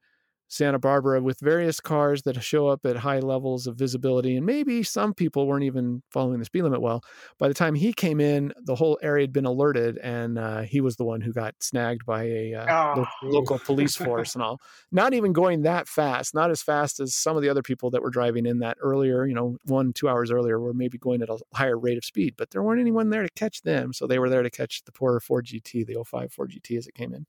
Santa 0.48 0.78
Barbara 0.78 1.20
with 1.20 1.40
various 1.40 1.80
cars 1.80 2.22
that 2.22 2.40
show 2.42 2.68
up 2.68 2.86
at 2.86 2.96
high 2.96 3.18
levels 3.18 3.66
of 3.66 3.76
visibility. 3.76 4.36
And 4.36 4.46
maybe 4.46 4.82
some 4.82 5.12
people 5.12 5.46
weren't 5.46 5.64
even 5.64 6.02
following 6.10 6.38
the 6.38 6.44
speed 6.44 6.62
limit 6.62 6.80
well. 6.80 7.02
By 7.38 7.48
the 7.48 7.54
time 7.54 7.74
he 7.74 7.92
came 7.92 8.20
in, 8.20 8.52
the 8.62 8.76
whole 8.76 8.98
area 9.02 9.24
had 9.24 9.32
been 9.32 9.44
alerted, 9.44 9.98
and 9.98 10.38
uh, 10.38 10.60
he 10.62 10.80
was 10.80 10.96
the 10.96 11.04
one 11.04 11.20
who 11.20 11.32
got 11.32 11.54
snagged 11.60 12.06
by 12.06 12.24
a 12.24 12.54
uh, 12.54 12.94
oh. 12.96 13.00
lo- 13.00 13.06
local 13.30 13.58
police 13.58 13.96
force 13.96 14.34
and 14.34 14.42
all. 14.42 14.60
Not 14.92 15.14
even 15.14 15.32
going 15.32 15.62
that 15.62 15.88
fast, 15.88 16.34
not 16.34 16.50
as 16.50 16.62
fast 16.62 17.00
as 17.00 17.14
some 17.14 17.36
of 17.36 17.42
the 17.42 17.48
other 17.48 17.62
people 17.62 17.90
that 17.90 18.02
were 18.02 18.10
driving 18.10 18.46
in 18.46 18.60
that 18.60 18.76
earlier, 18.80 19.26
you 19.26 19.34
know, 19.34 19.56
one, 19.64 19.92
two 19.92 20.08
hours 20.08 20.30
earlier, 20.30 20.60
were 20.60 20.74
maybe 20.74 20.98
going 20.98 21.22
at 21.22 21.28
a 21.28 21.38
higher 21.54 21.78
rate 21.78 21.98
of 21.98 22.04
speed, 22.04 22.34
but 22.36 22.50
there 22.50 22.62
weren't 22.62 22.80
anyone 22.80 23.10
there 23.10 23.22
to 23.22 23.30
catch 23.34 23.62
them. 23.62 23.92
So 23.92 24.06
they 24.06 24.18
were 24.18 24.30
there 24.30 24.42
to 24.42 24.50
catch 24.50 24.84
the 24.84 24.92
poor 24.92 25.18
Ford 25.18 25.46
GT, 25.46 25.86
the 25.86 26.02
05 26.04 26.32
Ford 26.32 26.52
GT 26.52 26.78
as 26.78 26.86
it 26.86 26.94
came 26.94 27.12
in. 27.12 27.26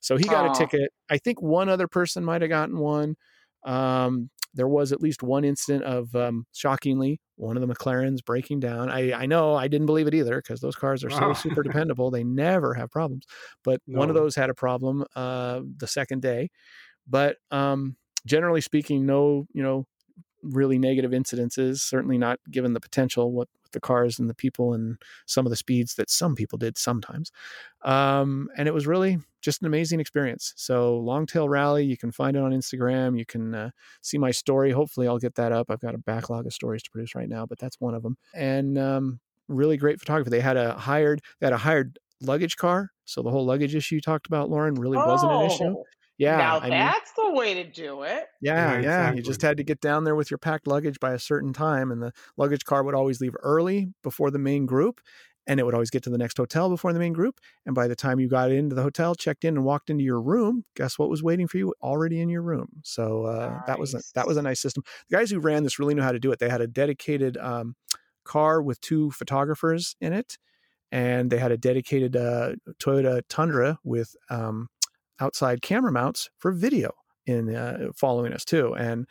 So 0.00 0.16
he 0.16 0.24
got 0.24 0.46
oh. 0.46 0.52
a 0.52 0.54
ticket. 0.54 0.92
I 1.10 1.18
think 1.18 1.42
one 1.42 1.68
other 1.68 1.86
person 1.86 2.24
might 2.24 2.42
have 2.42 2.50
gotten 2.52 2.78
one. 2.78 3.16
Um, 3.64 4.30
there 4.54 4.68
was 4.68 4.92
at 4.92 5.00
least 5.00 5.22
one 5.22 5.44
incident 5.44 5.84
of 5.84 6.14
um, 6.14 6.46
shockingly 6.52 7.20
one 7.36 7.56
of 7.56 7.66
the 7.66 7.74
McLarens 7.74 8.24
breaking 8.24 8.60
down. 8.60 8.90
I, 8.90 9.12
I 9.12 9.26
know 9.26 9.54
I 9.54 9.66
didn't 9.66 9.86
believe 9.86 10.06
it 10.06 10.14
either 10.14 10.36
because 10.36 10.60
those 10.60 10.76
cars 10.76 11.02
are 11.04 11.10
so 11.10 11.32
super 11.32 11.62
dependable; 11.68 12.10
they 12.10 12.24
never 12.24 12.74
have 12.74 12.90
problems. 12.90 13.24
But 13.64 13.80
no. 13.86 13.98
one 13.98 14.08
of 14.10 14.14
those 14.14 14.36
had 14.36 14.50
a 14.50 14.54
problem 14.54 15.04
uh, 15.16 15.60
the 15.78 15.86
second 15.86 16.22
day. 16.22 16.50
But 17.08 17.36
um, 17.50 17.96
generally 18.26 18.60
speaking, 18.60 19.06
no, 19.06 19.46
you 19.52 19.62
know, 19.62 19.86
really 20.42 20.78
negative 20.78 21.12
incidences. 21.12 21.78
Certainly 21.78 22.18
not 22.18 22.38
given 22.50 22.74
the 22.74 22.80
potential 22.80 23.32
what 23.32 23.48
the 23.72 23.80
cars 23.80 24.18
and 24.18 24.28
the 24.30 24.34
people 24.34 24.74
and 24.74 24.96
some 25.26 25.46
of 25.46 25.50
the 25.50 25.56
speeds 25.56 25.94
that 25.96 26.10
some 26.10 26.34
people 26.34 26.58
did 26.58 26.78
sometimes. 26.78 27.30
Um, 27.82 28.48
and 28.56 28.68
it 28.68 28.74
was 28.74 28.86
really 28.86 29.18
just 29.40 29.60
an 29.60 29.66
amazing 29.66 30.00
experience. 30.00 30.52
So 30.56 30.98
Longtail 30.98 31.48
Rally, 31.48 31.84
you 31.84 31.96
can 31.96 32.12
find 32.12 32.36
it 32.36 32.42
on 32.42 32.52
Instagram. 32.52 33.18
You 33.18 33.26
can 33.26 33.54
uh, 33.54 33.70
see 34.00 34.18
my 34.18 34.30
story. 34.30 34.70
Hopefully, 34.70 35.08
I'll 35.08 35.18
get 35.18 35.34
that 35.34 35.52
up. 35.52 35.70
I've 35.70 35.80
got 35.80 35.94
a 35.94 35.98
backlog 35.98 36.46
of 36.46 36.52
stories 36.52 36.82
to 36.84 36.90
produce 36.90 37.14
right 37.14 37.28
now, 37.28 37.46
but 37.46 37.58
that's 37.58 37.80
one 37.80 37.94
of 37.94 38.02
them. 38.02 38.16
And 38.34 38.78
um, 38.78 39.20
really 39.48 39.76
great 39.76 39.98
photography. 39.98 40.30
They 40.30 40.40
had 40.40 40.56
a 40.56 40.74
hired 40.74 41.20
they 41.40 41.46
had 41.46 41.52
a 41.52 41.58
hired 41.58 41.98
luggage 42.20 42.56
car. 42.56 42.90
So 43.04 43.22
the 43.22 43.30
whole 43.30 43.44
luggage 43.44 43.74
issue 43.74 43.96
you 43.96 44.00
talked 44.00 44.26
about, 44.26 44.48
Lauren, 44.48 44.74
really 44.74 44.98
oh. 44.98 45.06
wasn't 45.06 45.32
an 45.32 45.50
issue. 45.50 45.82
Yeah. 46.22 46.36
Now 46.36 46.60
I 46.60 46.70
that's 46.70 47.12
mean, 47.18 47.32
the 47.32 47.38
way 47.38 47.54
to 47.54 47.64
do 47.64 48.02
it. 48.02 48.26
Yeah, 48.40 48.72
yeah. 48.72 48.78
Exactly. 48.78 49.16
You 49.16 49.22
just 49.24 49.42
had 49.42 49.56
to 49.56 49.64
get 49.64 49.80
down 49.80 50.04
there 50.04 50.14
with 50.14 50.30
your 50.30 50.38
packed 50.38 50.66
luggage 50.68 51.00
by 51.00 51.12
a 51.12 51.18
certain 51.18 51.52
time, 51.52 51.90
and 51.90 52.00
the 52.00 52.12
luggage 52.36 52.64
car 52.64 52.84
would 52.84 52.94
always 52.94 53.20
leave 53.20 53.34
early 53.42 53.88
before 54.02 54.30
the 54.30 54.38
main 54.38 54.64
group. 54.66 55.00
And 55.44 55.58
it 55.58 55.64
would 55.64 55.74
always 55.74 55.90
get 55.90 56.04
to 56.04 56.10
the 56.10 56.18
next 56.18 56.36
hotel 56.36 56.68
before 56.68 56.92
the 56.92 57.00
main 57.00 57.12
group. 57.12 57.40
And 57.66 57.74
by 57.74 57.88
the 57.88 57.96
time 57.96 58.20
you 58.20 58.28
got 58.28 58.52
into 58.52 58.76
the 58.76 58.82
hotel, 58.82 59.16
checked 59.16 59.44
in, 59.44 59.56
and 59.56 59.64
walked 59.64 59.90
into 59.90 60.04
your 60.04 60.20
room, 60.20 60.64
guess 60.76 61.00
what 61.00 61.10
was 61.10 61.20
waiting 61.20 61.48
for 61.48 61.58
you 61.58 61.74
already 61.82 62.20
in 62.20 62.28
your 62.28 62.42
room? 62.42 62.68
So 62.84 63.24
uh, 63.24 63.48
nice. 63.48 63.66
that 63.66 63.78
was 63.80 63.94
a, 63.94 64.00
that 64.14 64.28
was 64.28 64.36
a 64.36 64.42
nice 64.42 64.60
system. 64.60 64.84
The 65.10 65.16
guys 65.16 65.32
who 65.32 65.40
ran 65.40 65.64
this 65.64 65.80
really 65.80 65.94
knew 65.96 66.02
how 66.02 66.12
to 66.12 66.20
do 66.20 66.30
it. 66.30 66.38
They 66.38 66.48
had 66.48 66.60
a 66.60 66.68
dedicated 66.68 67.36
um, 67.38 67.74
car 68.24 68.62
with 68.62 68.80
two 68.80 69.10
photographers 69.10 69.96
in 70.00 70.12
it, 70.12 70.38
and 70.92 71.28
they 71.28 71.38
had 71.38 71.50
a 71.50 71.58
dedicated 71.58 72.14
uh, 72.14 72.52
Toyota 72.78 73.22
Tundra 73.28 73.80
with 73.82 74.14
um, 74.30 74.68
outside 75.22 75.62
camera 75.62 75.92
mounts 75.92 76.28
for 76.38 76.52
video 76.52 76.90
in 77.26 77.54
uh, 77.54 77.92
following 77.96 78.32
us 78.32 78.44
too. 78.44 78.74
And 78.74 79.06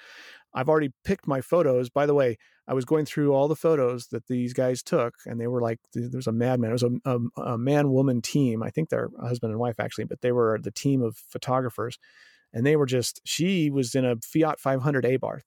I've 0.53 0.67
already 0.67 0.91
picked 1.05 1.27
my 1.27 1.39
photos. 1.39 1.89
By 1.89 2.05
the 2.05 2.13
way, 2.13 2.37
I 2.67 2.73
was 2.73 2.85
going 2.85 3.05
through 3.05 3.33
all 3.33 3.47
the 3.47 3.55
photos 3.55 4.07
that 4.07 4.27
these 4.27 4.53
guys 4.53 4.83
took, 4.83 5.15
and 5.25 5.39
they 5.39 5.47
were 5.47 5.61
like, 5.61 5.79
there 5.93 6.09
was 6.13 6.27
a 6.27 6.33
madman. 6.33 6.71
It 6.71 6.73
was 6.73 6.83
a, 6.83 6.91
a, 7.05 7.41
a 7.53 7.57
man 7.57 7.91
woman 7.91 8.21
team. 8.21 8.61
I 8.61 8.69
think 8.69 8.89
they're 8.89 9.09
husband 9.21 9.51
and 9.51 9.59
wife 9.59 9.79
actually, 9.79 10.05
but 10.05 10.21
they 10.21 10.31
were 10.31 10.59
the 10.61 10.71
team 10.71 11.01
of 11.01 11.17
photographers, 11.29 11.97
and 12.53 12.65
they 12.65 12.75
were 12.75 12.85
just. 12.85 13.21
She 13.23 13.69
was 13.69 13.95
in 13.95 14.05
a 14.05 14.17
Fiat 14.17 14.59
500 14.59 15.05
Abarth, 15.05 15.43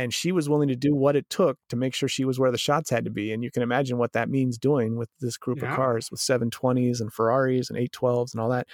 and 0.00 0.14
she 0.14 0.32
was 0.32 0.48
willing 0.48 0.68
to 0.68 0.76
do 0.76 0.94
what 0.94 1.14
it 1.14 1.28
took 1.28 1.58
to 1.68 1.76
make 1.76 1.94
sure 1.94 2.08
she 2.08 2.24
was 2.24 2.40
where 2.40 2.50
the 2.50 2.56
shots 2.56 2.88
had 2.88 3.04
to 3.04 3.10
be. 3.10 3.34
And 3.34 3.44
you 3.44 3.50
can 3.50 3.62
imagine 3.62 3.98
what 3.98 4.14
that 4.14 4.30
means 4.30 4.56
doing 4.56 4.96
with 4.96 5.10
this 5.20 5.36
group 5.36 5.60
yeah. 5.60 5.68
of 5.68 5.76
cars 5.76 6.10
with 6.10 6.20
720s 6.20 7.02
and 7.02 7.12
Ferraris 7.12 7.68
and 7.68 7.78
812s 7.78 8.32
and 8.32 8.40
all 8.40 8.48
that. 8.48 8.66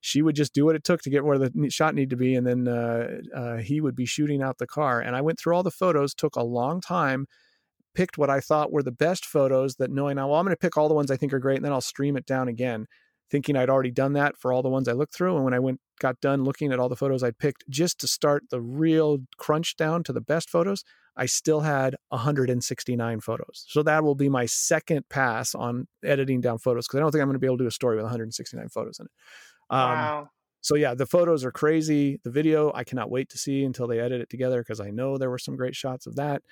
She 0.00 0.22
would 0.22 0.34
just 0.34 0.54
do 0.54 0.64
what 0.64 0.76
it 0.76 0.82
took 0.82 1.02
to 1.02 1.10
get 1.10 1.22
where 1.22 1.36
the 1.38 1.68
shot 1.68 1.94
needed 1.94 2.08
to 2.10 2.16
be, 2.16 2.34
and 2.34 2.46
then 2.46 2.66
uh, 2.66 3.18
uh, 3.36 3.56
he 3.58 3.82
would 3.82 3.94
be 3.94 4.06
shooting 4.06 4.42
out 4.42 4.56
the 4.56 4.66
car. 4.66 5.00
And 5.00 5.14
I 5.14 5.20
went 5.20 5.38
through 5.38 5.54
all 5.54 5.62
the 5.62 5.70
photos, 5.70 6.14
took 6.14 6.36
a 6.36 6.42
long 6.42 6.80
time 6.80 7.26
picked 7.92 8.16
what 8.16 8.30
I 8.30 8.38
thought 8.38 8.70
were 8.70 8.84
the 8.84 8.92
best 8.92 9.26
photos 9.26 9.74
that 9.76 9.90
knowing 9.90 10.14
now, 10.14 10.28
well, 10.28 10.38
I'm 10.38 10.46
going 10.46 10.54
to 10.54 10.60
pick 10.60 10.76
all 10.76 10.88
the 10.88 10.94
ones 10.94 11.10
I 11.10 11.16
think 11.16 11.32
are 11.32 11.40
great 11.40 11.56
and 11.56 11.64
then 11.64 11.72
I'll 11.72 11.80
stream 11.80 12.16
it 12.16 12.24
down 12.24 12.46
again 12.46 12.86
thinking 13.30 13.56
I'd 13.56 13.70
already 13.70 13.90
done 13.90 14.14
that 14.14 14.36
for 14.36 14.52
all 14.52 14.62
the 14.62 14.68
ones 14.68 14.88
I 14.88 14.92
looked 14.92 15.14
through. 15.14 15.36
And 15.36 15.44
when 15.44 15.54
I 15.54 15.58
went 15.58 15.80
got 16.00 16.20
done 16.20 16.44
looking 16.44 16.72
at 16.72 16.80
all 16.80 16.88
the 16.88 16.96
photos 16.96 17.22
I'd 17.22 17.38
picked 17.38 17.68
just 17.68 18.00
to 18.00 18.08
start 18.08 18.44
the 18.50 18.60
real 18.60 19.18
crunch 19.36 19.76
down 19.76 20.02
to 20.04 20.12
the 20.12 20.20
best 20.20 20.48
photos, 20.50 20.82
I 21.16 21.26
still 21.26 21.60
had 21.60 21.96
169 22.08 23.20
photos. 23.20 23.66
So 23.68 23.82
that 23.82 24.02
will 24.02 24.14
be 24.14 24.28
my 24.28 24.46
second 24.46 25.08
pass 25.08 25.54
on 25.54 25.86
editing 26.04 26.40
down 26.40 26.58
photos 26.58 26.86
because 26.86 26.98
I 26.98 27.00
don't 27.02 27.12
think 27.12 27.22
I'm 27.22 27.28
going 27.28 27.34
to 27.34 27.40
be 27.40 27.46
able 27.46 27.58
to 27.58 27.64
do 27.64 27.68
a 27.68 27.72
story 27.72 27.96
with 27.96 28.04
169 28.04 28.68
photos 28.68 28.98
in 28.98 29.06
it. 29.06 29.12
Um, 29.70 29.78
wow. 29.78 30.30
So 30.62 30.76
yeah, 30.76 30.94
the 30.94 31.06
photos 31.06 31.44
are 31.44 31.52
crazy. 31.52 32.20
The 32.22 32.30
video 32.30 32.70
I 32.74 32.84
cannot 32.84 33.10
wait 33.10 33.30
to 33.30 33.38
see 33.38 33.64
until 33.64 33.86
they 33.86 33.98
edit 33.98 34.20
it 34.20 34.30
together 34.30 34.60
because 34.60 34.80
I 34.80 34.90
know 34.90 35.16
there 35.16 35.30
were 35.30 35.38
some 35.38 35.56
great 35.56 35.74
shots 35.74 36.06
of 36.06 36.16
that. 36.16 36.42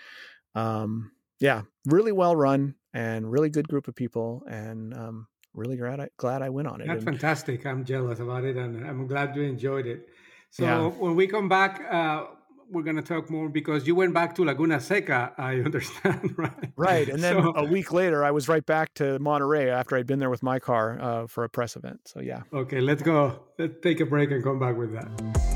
Um, 0.54 1.12
yeah, 1.40 1.62
really 1.87 2.12
well 2.12 2.35
run 2.35 2.75
and 2.92 3.30
really 3.30 3.50
good 3.50 3.68
group 3.68 3.87
of 3.87 3.94
people. 3.94 4.42
And 4.49 4.94
um, 4.94 5.26
really 5.58 5.76
glad 5.76 6.00
I, 6.00 6.08
glad 6.16 6.42
I 6.42 6.48
went 6.48 6.68
on 6.68 6.80
it. 6.80 6.86
That's 6.86 7.04
and, 7.04 7.10
fantastic. 7.10 7.66
I'm 7.66 7.84
jealous 7.84 8.20
about 8.20 8.44
it, 8.44 8.56
and 8.56 8.86
I'm 8.86 9.06
glad 9.06 9.36
you 9.36 9.42
enjoyed 9.42 9.86
it. 9.86 10.08
So 10.50 10.64
yeah. 10.64 10.86
when 10.86 11.14
we 11.14 11.26
come 11.26 11.48
back, 11.48 11.82
uh, 11.90 12.24
we're 12.70 12.82
going 12.82 12.96
to 12.96 13.02
talk 13.02 13.30
more 13.30 13.48
because 13.48 13.86
you 13.86 13.94
went 13.94 14.14
back 14.14 14.34
to 14.36 14.44
Laguna 14.44 14.80
Seca. 14.80 15.32
I 15.36 15.54
understand, 15.68 16.34
right? 16.38 16.72
Right, 16.76 17.08
and 17.08 17.22
then 17.22 17.42
so, 17.42 17.52
a 17.56 17.64
week 17.64 17.92
later, 17.92 18.24
I 18.24 18.30
was 18.30 18.48
right 18.48 18.64
back 18.64 18.94
to 18.94 19.18
Monterey 19.18 19.70
after 19.70 19.96
I'd 19.96 20.06
been 20.06 20.18
there 20.18 20.30
with 20.30 20.42
my 20.42 20.58
car 20.58 20.98
uh, 21.00 21.26
for 21.26 21.44
a 21.44 21.48
press 21.48 21.76
event. 21.76 22.00
So 22.06 22.20
yeah. 22.20 22.42
Okay, 22.52 22.80
let's 22.80 23.02
go. 23.02 23.40
Let's 23.58 23.74
take 23.82 24.00
a 24.00 24.06
break 24.06 24.30
and 24.30 24.42
come 24.42 24.58
back 24.58 24.76
with 24.76 24.92
that. 24.92 25.48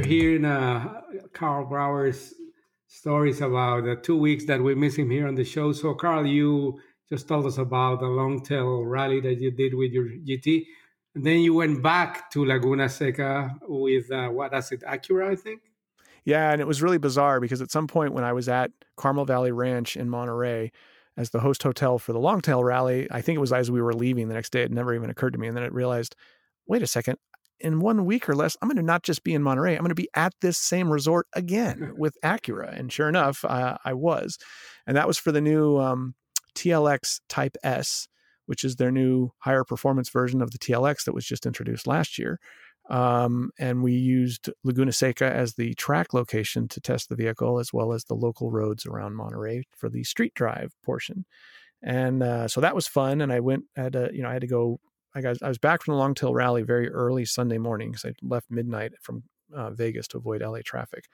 We're 0.00 0.06
hearing 0.06 0.46
uh, 0.46 1.02
Karl 1.34 1.66
Brauer's 1.66 2.32
stories 2.86 3.42
about 3.42 3.84
the 3.84 3.96
two 3.96 4.16
weeks 4.16 4.46
that 4.46 4.62
we 4.62 4.74
miss 4.74 4.96
him 4.96 5.10
here 5.10 5.28
on 5.28 5.34
the 5.34 5.44
show. 5.44 5.72
So, 5.72 5.92
Karl, 5.92 6.24
you 6.24 6.80
just 7.10 7.28
told 7.28 7.44
us 7.44 7.58
about 7.58 8.00
the 8.00 8.06
long 8.06 8.42
tail 8.42 8.82
rally 8.82 9.20
that 9.20 9.38
you 9.42 9.50
did 9.50 9.74
with 9.74 9.92
your 9.92 10.06
GT. 10.06 10.64
And 11.14 11.26
then 11.26 11.40
you 11.40 11.52
went 11.52 11.82
back 11.82 12.30
to 12.30 12.46
Laguna 12.46 12.88
Seca 12.88 13.58
with 13.68 14.10
uh, 14.10 14.28
what 14.28 14.54
is 14.54 14.72
it, 14.72 14.80
Acura, 14.84 15.32
I 15.32 15.36
think? 15.36 15.60
Yeah, 16.24 16.50
and 16.50 16.62
it 16.62 16.66
was 16.66 16.80
really 16.80 16.96
bizarre 16.96 17.38
because 17.38 17.60
at 17.60 17.70
some 17.70 17.86
point 17.86 18.14
when 18.14 18.24
I 18.24 18.32
was 18.32 18.48
at 18.48 18.70
Carmel 18.96 19.26
Valley 19.26 19.52
Ranch 19.52 19.98
in 19.98 20.08
Monterey 20.08 20.72
as 21.18 21.28
the 21.28 21.40
host 21.40 21.62
hotel 21.62 21.98
for 21.98 22.14
the 22.14 22.20
Longtail 22.20 22.64
Rally, 22.64 23.06
I 23.10 23.20
think 23.20 23.36
it 23.36 23.40
was 23.40 23.52
as 23.52 23.70
we 23.70 23.82
were 23.82 23.92
leaving 23.92 24.28
the 24.28 24.34
next 24.34 24.50
day. 24.50 24.62
It 24.62 24.72
never 24.72 24.94
even 24.94 25.10
occurred 25.10 25.34
to 25.34 25.38
me, 25.38 25.48
and 25.48 25.54
then 25.54 25.64
it 25.64 25.74
realized, 25.74 26.16
wait 26.66 26.82
a 26.82 26.86
second, 26.86 27.18
in 27.60 27.80
one 27.80 28.04
week 28.04 28.28
or 28.28 28.34
less, 28.34 28.56
I'm 28.60 28.68
going 28.68 28.76
to 28.76 28.82
not 28.82 29.02
just 29.02 29.24
be 29.24 29.34
in 29.34 29.42
Monterey, 29.42 29.74
I'm 29.74 29.82
going 29.82 29.90
to 29.90 29.94
be 29.94 30.08
at 30.14 30.34
this 30.40 30.58
same 30.58 30.90
resort 30.90 31.26
again 31.32 31.94
with 31.96 32.16
Acura. 32.24 32.78
And 32.78 32.92
sure 32.92 33.08
enough, 33.08 33.44
uh, 33.44 33.76
I 33.84 33.94
was. 33.94 34.38
And 34.86 34.96
that 34.96 35.06
was 35.06 35.18
for 35.18 35.32
the 35.32 35.40
new 35.40 35.78
um, 35.78 36.14
TLX 36.54 37.20
Type 37.28 37.56
S, 37.62 38.08
which 38.46 38.64
is 38.64 38.76
their 38.76 38.90
new 38.90 39.30
higher 39.38 39.64
performance 39.64 40.08
version 40.08 40.42
of 40.42 40.50
the 40.50 40.58
TLX 40.58 41.04
that 41.04 41.14
was 41.14 41.26
just 41.26 41.46
introduced 41.46 41.86
last 41.86 42.18
year. 42.18 42.38
Um, 42.88 43.50
and 43.58 43.82
we 43.82 43.92
used 43.92 44.50
Laguna 44.64 44.92
Seca 44.92 45.30
as 45.32 45.54
the 45.54 45.74
track 45.74 46.12
location 46.12 46.66
to 46.68 46.80
test 46.80 47.08
the 47.08 47.14
vehicle, 47.14 47.60
as 47.60 47.72
well 47.72 47.92
as 47.92 48.04
the 48.04 48.14
local 48.14 48.50
roads 48.50 48.84
around 48.84 49.14
Monterey 49.14 49.62
for 49.76 49.88
the 49.88 50.02
street 50.02 50.34
drive 50.34 50.72
portion. 50.84 51.24
And 51.82 52.22
uh, 52.22 52.48
so 52.48 52.60
that 52.60 52.74
was 52.74 52.88
fun. 52.88 53.20
And 53.20 53.32
I 53.32 53.40
went, 53.40 53.64
had 53.76 53.92
to, 53.92 54.10
you 54.12 54.22
know, 54.22 54.28
I 54.28 54.32
had 54.32 54.42
to 54.42 54.48
go 54.48 54.80
I 55.14 55.20
got 55.20 55.36
I 55.42 55.48
was 55.48 55.58
back 55.58 55.82
from 55.82 55.94
the 55.94 55.98
Longtail 55.98 56.34
Rally 56.34 56.62
very 56.62 56.88
early 56.88 57.24
Sunday 57.24 57.58
morning 57.58 57.90
because 57.90 58.04
I 58.04 58.12
left 58.22 58.50
midnight 58.50 58.92
from 59.00 59.24
uh, 59.54 59.70
Vegas 59.70 60.06
to 60.08 60.18
avoid 60.18 60.42
LA 60.42 60.58
traffic, 60.64 61.06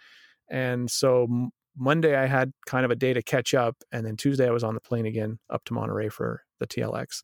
and 0.51 0.91
so 0.91 1.51
Monday 1.77 2.17
I 2.17 2.27
had 2.27 2.53
kind 2.67 2.85
of 2.85 2.91
a 2.91 2.97
day 2.97 3.13
to 3.13 3.23
catch 3.23 3.55
up, 3.55 3.77
and 3.93 4.07
then 4.07 4.17
Tuesday 4.17 4.47
I 4.47 4.53
was 4.53 4.65
on 4.65 4.75
the 4.75 4.81
plane 4.81 5.07
again 5.07 5.39
up 5.51 5.65
to 5.67 5.75
Monterey 5.75 6.09
for 6.09 6.43
the 6.59 6.67
TLX, 6.67 7.23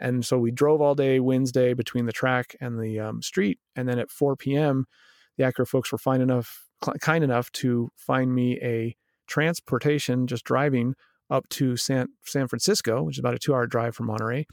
and 0.00 0.24
so 0.24 0.38
we 0.38 0.50
drove 0.50 0.80
all 0.80 0.94
day 0.94 1.20
Wednesday 1.20 1.74
between 1.74 2.06
the 2.06 2.12
track 2.12 2.54
and 2.60 2.80
the 2.80 3.00
um, 3.00 3.22
street, 3.22 3.58
and 3.76 3.88
then 3.88 3.98
at 3.98 4.10
4 4.10 4.36
p.m. 4.36 4.86
the 5.36 5.44
Acura 5.44 5.66
folks 5.66 5.90
were 5.90 5.98
fine 5.98 6.20
enough, 6.20 6.66
kind 7.00 7.24
enough 7.24 7.50
to 7.52 7.90
find 7.96 8.34
me 8.34 8.58
a 8.62 8.96
transportation 9.26 10.26
just 10.26 10.44
driving 10.44 10.94
up 11.30 11.48
to 11.48 11.76
San 11.76 12.08
San 12.24 12.48
Francisco, 12.48 13.02
which 13.02 13.16
is 13.16 13.20
about 13.20 13.34
a 13.34 13.38
two 13.38 13.54
hour 13.54 13.66
drive 13.66 13.94
from 13.96 14.06
Monterey, 14.06 14.46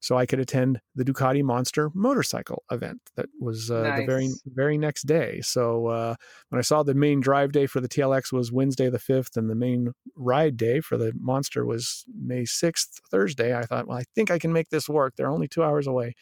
so 0.00 0.16
I 0.16 0.26
could 0.26 0.40
attend 0.40 0.80
the 0.94 1.04
Ducati 1.04 1.42
Monster 1.42 1.90
motorcycle 1.94 2.62
event 2.70 3.00
that 3.16 3.26
was 3.40 3.70
uh, 3.70 3.82
nice. 3.82 4.00
the 4.00 4.06
very 4.06 4.28
very 4.46 4.78
next 4.78 5.02
day. 5.04 5.40
So 5.40 5.86
uh, 5.88 6.14
when 6.50 6.58
I 6.58 6.62
saw 6.62 6.82
the 6.82 6.94
main 6.94 7.20
drive 7.20 7.52
day 7.52 7.66
for 7.66 7.80
the 7.80 7.88
TLX 7.88 8.32
was 8.32 8.52
Wednesday 8.52 8.88
the 8.90 8.98
fifth, 8.98 9.36
and 9.36 9.50
the 9.50 9.54
main 9.54 9.92
ride 10.14 10.56
day 10.56 10.80
for 10.80 10.96
the 10.96 11.12
Monster 11.18 11.64
was 11.64 12.04
May 12.14 12.44
sixth, 12.44 13.00
Thursday, 13.10 13.56
I 13.56 13.62
thought, 13.62 13.86
well, 13.86 13.98
I 13.98 14.04
think 14.14 14.30
I 14.30 14.38
can 14.38 14.52
make 14.52 14.68
this 14.70 14.88
work. 14.88 15.14
They're 15.16 15.30
only 15.30 15.48
two 15.48 15.62
hours 15.62 15.86
away. 15.86 16.14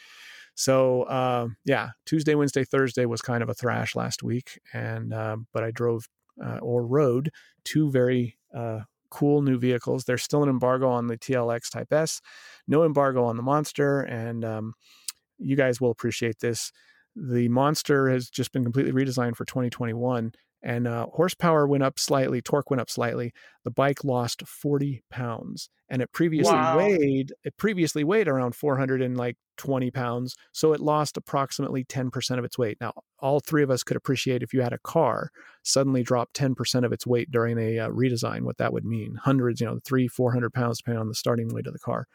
So 0.54 1.02
uh, 1.04 1.48
yeah, 1.64 1.90
Tuesday, 2.06 2.34
Wednesday, 2.34 2.64
Thursday 2.64 3.06
was 3.06 3.20
kind 3.20 3.42
of 3.42 3.48
a 3.48 3.54
thrash 3.54 3.96
last 3.96 4.22
week, 4.22 4.60
and 4.72 5.12
uh, 5.12 5.36
but 5.52 5.64
I 5.64 5.70
drove 5.70 6.08
uh, 6.44 6.58
or 6.58 6.86
rode 6.86 7.30
two 7.64 7.90
very 7.90 8.36
uh, 8.54 8.80
cool 9.14 9.42
new 9.42 9.56
vehicles. 9.56 10.04
There's 10.04 10.24
still 10.24 10.42
an 10.42 10.48
embargo 10.48 10.88
on 10.88 11.06
the 11.06 11.16
TLX 11.16 11.70
Type 11.70 11.92
S, 11.92 12.20
no 12.66 12.84
embargo 12.84 13.24
on 13.24 13.36
the 13.36 13.44
Monster, 13.44 14.00
and 14.00 14.44
um, 14.44 14.74
you 15.38 15.54
guys 15.54 15.80
will 15.80 15.92
appreciate 15.92 16.40
this. 16.40 16.72
The 17.14 17.48
Monster 17.48 18.10
has 18.10 18.28
just 18.28 18.52
been 18.52 18.64
completely 18.64 18.90
redesigned 18.90 19.36
for 19.36 19.44
2021, 19.44 20.32
and 20.64 20.88
uh, 20.88 21.06
horsepower 21.12 21.68
went 21.68 21.82
up 21.82 21.98
slightly, 21.98 22.40
torque 22.40 22.70
went 22.70 22.80
up 22.80 22.88
slightly. 22.88 23.32
The 23.64 23.70
bike 23.70 24.02
lost 24.02 24.46
40 24.46 25.02
pounds, 25.10 25.68
and 25.90 26.00
it 26.00 26.10
previously 26.10 26.54
wow. 26.54 26.78
weighed 26.78 27.34
it 27.44 27.56
previously 27.58 28.02
weighed 28.02 28.28
around 28.28 28.56
420 28.56 29.90
pounds, 29.90 30.34
so 30.52 30.72
it 30.72 30.80
lost 30.80 31.18
approximately 31.18 31.84
10% 31.84 32.38
of 32.38 32.44
its 32.44 32.56
weight. 32.56 32.78
Now, 32.80 32.94
all 33.18 33.40
three 33.40 33.62
of 33.62 33.70
us 33.70 33.82
could 33.82 33.98
appreciate 33.98 34.42
if 34.42 34.54
you 34.54 34.62
had 34.62 34.72
a 34.72 34.78
car 34.78 35.30
suddenly 35.62 36.02
drop 36.02 36.32
10% 36.32 36.84
of 36.84 36.92
its 36.92 37.06
weight 37.06 37.30
during 37.30 37.58
a 37.58 37.80
uh, 37.80 37.90
redesign, 37.90 38.42
what 38.42 38.56
that 38.56 38.72
would 38.72 38.86
mean. 38.86 39.16
Hundreds, 39.16 39.60
you 39.60 39.66
know, 39.66 39.78
three, 39.84 40.08
400 40.08 40.52
pounds 40.52 40.78
depending 40.78 41.00
on 41.00 41.08
the 41.08 41.14
starting 41.14 41.52
weight 41.54 41.66
of 41.66 41.74
the 41.74 41.78
car. 41.78 42.06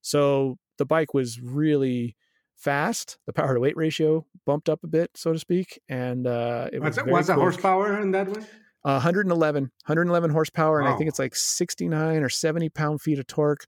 So 0.00 0.58
the 0.78 0.86
bike 0.86 1.14
was 1.14 1.40
really 1.40 2.16
fast. 2.62 3.18
The 3.26 3.32
power 3.32 3.54
to 3.54 3.60
weight 3.60 3.76
ratio 3.76 4.24
bumped 4.46 4.68
up 4.68 4.84
a 4.84 4.86
bit, 4.86 5.10
so 5.14 5.32
to 5.32 5.38
speak, 5.38 5.80
and 5.88 6.26
uh, 6.26 6.68
it 6.72 6.80
was 6.80 6.96
what's 7.04 7.26
the 7.26 7.34
horsepower 7.34 8.00
in 8.00 8.12
that 8.12 8.28
one? 8.28 8.46
Uh, 8.84 8.98
111, 8.98 9.62
111 9.62 10.30
horsepower, 10.30 10.80
and 10.80 10.88
I 10.88 10.96
think 10.96 11.08
it's 11.08 11.18
like 11.18 11.36
69 11.36 12.22
or 12.22 12.28
70 12.28 12.68
pound 12.70 13.00
feet 13.00 13.20
of 13.20 13.26
torque. 13.28 13.64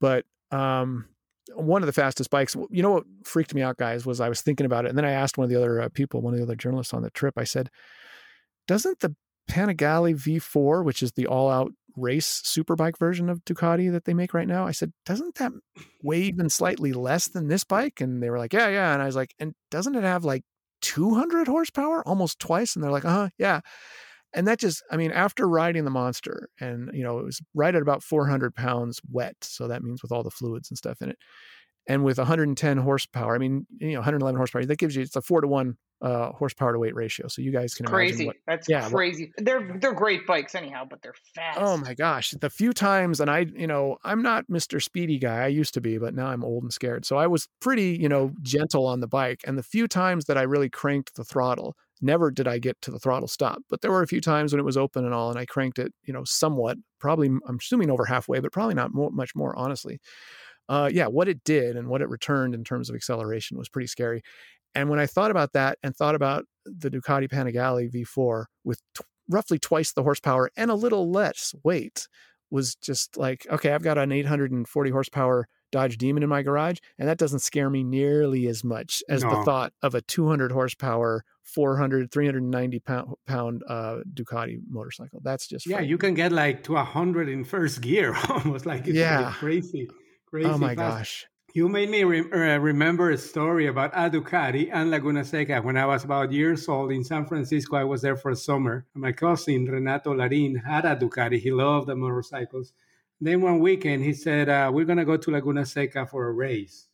But 0.00 0.26
um, 0.50 1.06
one 1.54 1.82
of 1.82 1.86
the 1.86 1.92
fastest 1.92 2.30
bikes. 2.30 2.56
You 2.70 2.82
know 2.82 2.92
what 2.92 3.04
freaked 3.24 3.54
me 3.54 3.62
out, 3.62 3.78
guys, 3.78 4.04
was 4.04 4.20
I 4.20 4.28
was 4.28 4.42
thinking 4.42 4.66
about 4.66 4.84
it, 4.84 4.88
and 4.88 4.98
then 4.98 5.04
I 5.04 5.12
asked 5.12 5.38
one 5.38 5.44
of 5.44 5.50
the 5.50 5.56
other 5.56 5.80
uh, 5.80 5.88
people, 5.88 6.20
one 6.20 6.34
of 6.34 6.38
the 6.38 6.44
other 6.44 6.56
journalists 6.56 6.94
on 6.94 7.02
the 7.02 7.10
trip. 7.10 7.34
I 7.36 7.44
said, 7.44 7.70
"Doesn't 8.66 9.00
the 9.00 9.14
Panigale 9.50 10.14
V4, 10.14 10.84
which 10.84 11.02
is 11.02 11.12
the 11.12 11.26
all-out 11.26 11.72
race 11.96 12.42
superbike 12.44 12.98
version 12.98 13.28
of 13.28 13.44
Ducati 13.44 13.90
that 13.92 14.04
they 14.04 14.14
make 14.14 14.34
right 14.34 14.48
now. 14.48 14.66
I 14.66 14.72
said, 14.72 14.92
doesn't 15.04 15.36
that 15.36 15.52
weigh 16.02 16.22
even 16.22 16.48
slightly 16.48 16.92
less 16.92 17.28
than 17.28 17.48
this 17.48 17.64
bike? 17.64 18.00
And 18.00 18.22
they 18.22 18.30
were 18.30 18.38
like, 18.38 18.52
yeah, 18.52 18.68
yeah. 18.68 18.92
And 18.92 19.02
I 19.02 19.06
was 19.06 19.16
like, 19.16 19.34
and 19.38 19.54
doesn't 19.70 19.94
it 19.94 20.02
have 20.02 20.24
like 20.24 20.42
200 20.82 21.46
horsepower, 21.46 22.06
almost 22.06 22.38
twice? 22.38 22.74
And 22.74 22.82
they're 22.82 22.90
like, 22.90 23.04
uh 23.04 23.10
huh, 23.10 23.28
yeah. 23.38 23.60
And 24.32 24.46
that 24.46 24.60
just, 24.60 24.82
I 24.90 24.96
mean, 24.96 25.10
after 25.10 25.48
riding 25.48 25.84
the 25.84 25.90
monster, 25.90 26.48
and 26.60 26.90
you 26.94 27.02
know, 27.02 27.18
it 27.18 27.24
was 27.24 27.40
right 27.54 27.74
at 27.74 27.82
about 27.82 28.02
400 28.02 28.54
pounds 28.54 29.00
wet. 29.10 29.36
So 29.42 29.66
that 29.68 29.82
means 29.82 30.02
with 30.02 30.12
all 30.12 30.22
the 30.22 30.30
fluids 30.30 30.70
and 30.70 30.78
stuff 30.78 31.02
in 31.02 31.10
it. 31.10 31.18
And 31.86 32.04
with 32.04 32.18
110 32.18 32.78
horsepower, 32.78 33.34
I 33.34 33.38
mean, 33.38 33.66
you 33.78 33.92
know, 33.92 33.98
111 33.98 34.36
horsepower, 34.36 34.64
that 34.64 34.78
gives 34.78 34.96
you 34.96 35.02
it's 35.02 35.16
a 35.16 35.22
four 35.22 35.40
to 35.40 35.48
one 35.48 35.76
uh, 36.02 36.32
horsepower 36.32 36.72
to 36.72 36.78
weight 36.78 36.94
ratio. 36.94 37.28
So 37.28 37.42
you 37.42 37.52
guys 37.52 37.74
can 37.74 37.86
crazy. 37.86 38.26
What, 38.26 38.36
That's 38.46 38.68
yeah, 38.68 38.88
crazy. 38.88 39.32
What, 39.34 39.44
they're 39.44 39.78
they're 39.80 39.92
great 39.92 40.26
bikes 40.26 40.54
anyhow, 40.54 40.86
but 40.88 41.02
they're 41.02 41.14
fast. 41.34 41.58
Oh 41.60 41.76
my 41.76 41.94
gosh, 41.94 42.30
the 42.40 42.50
few 42.50 42.72
times, 42.72 43.20
and 43.20 43.30
I, 43.30 43.46
you 43.54 43.66
know, 43.66 43.98
I'm 44.04 44.22
not 44.22 44.46
Mr. 44.50 44.82
Speedy 44.82 45.18
guy. 45.18 45.44
I 45.44 45.48
used 45.48 45.74
to 45.74 45.80
be, 45.80 45.98
but 45.98 46.14
now 46.14 46.28
I'm 46.28 46.44
old 46.44 46.62
and 46.62 46.72
scared. 46.72 47.04
So 47.04 47.16
I 47.16 47.26
was 47.26 47.48
pretty, 47.60 47.98
you 48.00 48.08
know, 48.08 48.32
gentle 48.42 48.86
on 48.86 49.00
the 49.00 49.08
bike. 49.08 49.40
And 49.46 49.58
the 49.58 49.62
few 49.62 49.86
times 49.86 50.26
that 50.26 50.38
I 50.38 50.42
really 50.42 50.70
cranked 50.70 51.16
the 51.16 51.24
throttle, 51.24 51.76
never 52.00 52.30
did 52.30 52.48
I 52.48 52.58
get 52.58 52.80
to 52.82 52.90
the 52.90 52.98
throttle 52.98 53.28
stop. 53.28 53.62
But 53.68 53.82
there 53.82 53.90
were 53.90 54.02
a 54.02 54.06
few 54.06 54.20
times 54.20 54.52
when 54.52 54.60
it 54.60 54.64
was 54.64 54.76
open 54.76 55.04
and 55.04 55.14
all, 55.14 55.30
and 55.30 55.38
I 55.38 55.44
cranked 55.44 55.78
it, 55.78 55.92
you 56.04 56.12
know, 56.12 56.24
somewhat. 56.24 56.78
Probably, 56.98 57.28
I'm 57.28 57.58
assuming 57.60 57.90
over 57.90 58.04
halfway, 58.04 58.40
but 58.40 58.52
probably 58.52 58.74
not 58.74 58.94
more, 58.94 59.10
much 59.10 59.34
more, 59.34 59.56
honestly. 59.56 60.00
Uh, 60.70 60.88
yeah, 60.90 61.08
what 61.08 61.28
it 61.28 61.42
did 61.44 61.76
and 61.76 61.88
what 61.88 62.00
it 62.00 62.08
returned 62.08 62.54
in 62.54 62.62
terms 62.62 62.88
of 62.88 62.94
acceleration 62.94 63.58
was 63.58 63.68
pretty 63.68 63.88
scary. 63.88 64.22
And 64.74 64.88
when 64.88 65.00
I 65.00 65.06
thought 65.06 65.32
about 65.32 65.52
that 65.54 65.78
and 65.82 65.96
thought 65.96 66.14
about 66.14 66.44
the 66.64 66.88
Ducati 66.88 67.28
Panigale 67.28 67.92
V4 67.92 68.44
with 68.62 68.80
t- 68.96 69.04
roughly 69.28 69.58
twice 69.58 69.92
the 69.92 70.04
horsepower 70.04 70.48
and 70.56 70.70
a 70.70 70.76
little 70.76 71.10
less 71.10 71.56
weight, 71.64 72.06
was 72.50 72.76
just 72.76 73.16
like, 73.16 73.46
okay, 73.50 73.72
I've 73.72 73.82
got 73.82 73.98
an 73.98 74.12
840 74.12 74.90
horsepower 74.90 75.48
Dodge 75.72 75.98
Demon 75.98 76.22
in 76.22 76.28
my 76.28 76.42
garage, 76.42 76.78
and 76.98 77.08
that 77.08 77.18
doesn't 77.18 77.38
scare 77.40 77.70
me 77.70 77.84
nearly 77.84 78.48
as 78.48 78.64
much 78.64 79.02
as 79.08 79.22
no. 79.22 79.30
the 79.30 79.44
thought 79.44 79.72
of 79.82 79.94
a 79.94 80.00
200 80.02 80.50
horsepower, 80.50 81.24
400, 81.44 82.10
390 82.10 82.80
pound, 82.80 83.14
pound 83.26 83.62
uh, 83.68 83.98
Ducati 84.12 84.60
motorcycle. 84.68 85.20
That's 85.22 85.46
just 85.46 85.66
yeah. 85.66 85.80
You 85.80 85.96
can 85.96 86.14
get 86.14 86.32
like 86.32 86.64
to 86.64 86.72
100 86.72 87.28
in 87.28 87.44
first 87.44 87.80
gear, 87.80 88.16
almost 88.28 88.66
like 88.66 88.88
it's 88.88 88.96
yeah. 88.96 89.26
Like 89.26 89.34
crazy, 89.34 89.88
crazy. 90.30 90.48
Oh 90.48 90.58
my 90.58 90.74
fast. 90.74 90.98
gosh! 90.98 91.26
You 91.52 91.68
made 91.68 91.90
me 91.90 92.04
re- 92.04 92.30
uh, 92.32 92.58
remember 92.58 93.10
a 93.10 93.18
story 93.18 93.66
about 93.66 93.90
a 93.92 94.08
Ducati 94.08 94.70
and 94.72 94.90
Laguna 94.90 95.24
Seca. 95.24 95.60
When 95.62 95.76
I 95.76 95.86
was 95.86 96.04
about 96.04 96.32
years 96.32 96.68
old 96.68 96.92
in 96.92 97.02
San 97.02 97.26
Francisco, 97.26 97.76
I 97.76 97.84
was 97.84 98.02
there 98.02 98.16
for 98.16 98.30
a 98.30 98.36
summer. 98.36 98.86
My 98.94 99.12
cousin 99.12 99.64
Renato 99.64 100.14
Larin 100.14 100.54
had 100.56 100.84
a 100.84 100.94
Ducati. 100.94 101.38
He 101.38 101.50
loved 101.50 101.88
the 101.88 101.96
motorcycles. 101.96 102.72
Then 103.20 103.42
one 103.42 103.58
weekend, 103.58 104.04
he 104.04 104.12
said, 104.12 104.48
uh, 104.48 104.70
"We're 104.72 104.84
gonna 104.84 105.04
go 105.04 105.16
to 105.16 105.30
Laguna 105.30 105.66
Seca 105.66 106.06
for 106.06 106.28
a 106.28 106.32
race." 106.32 106.86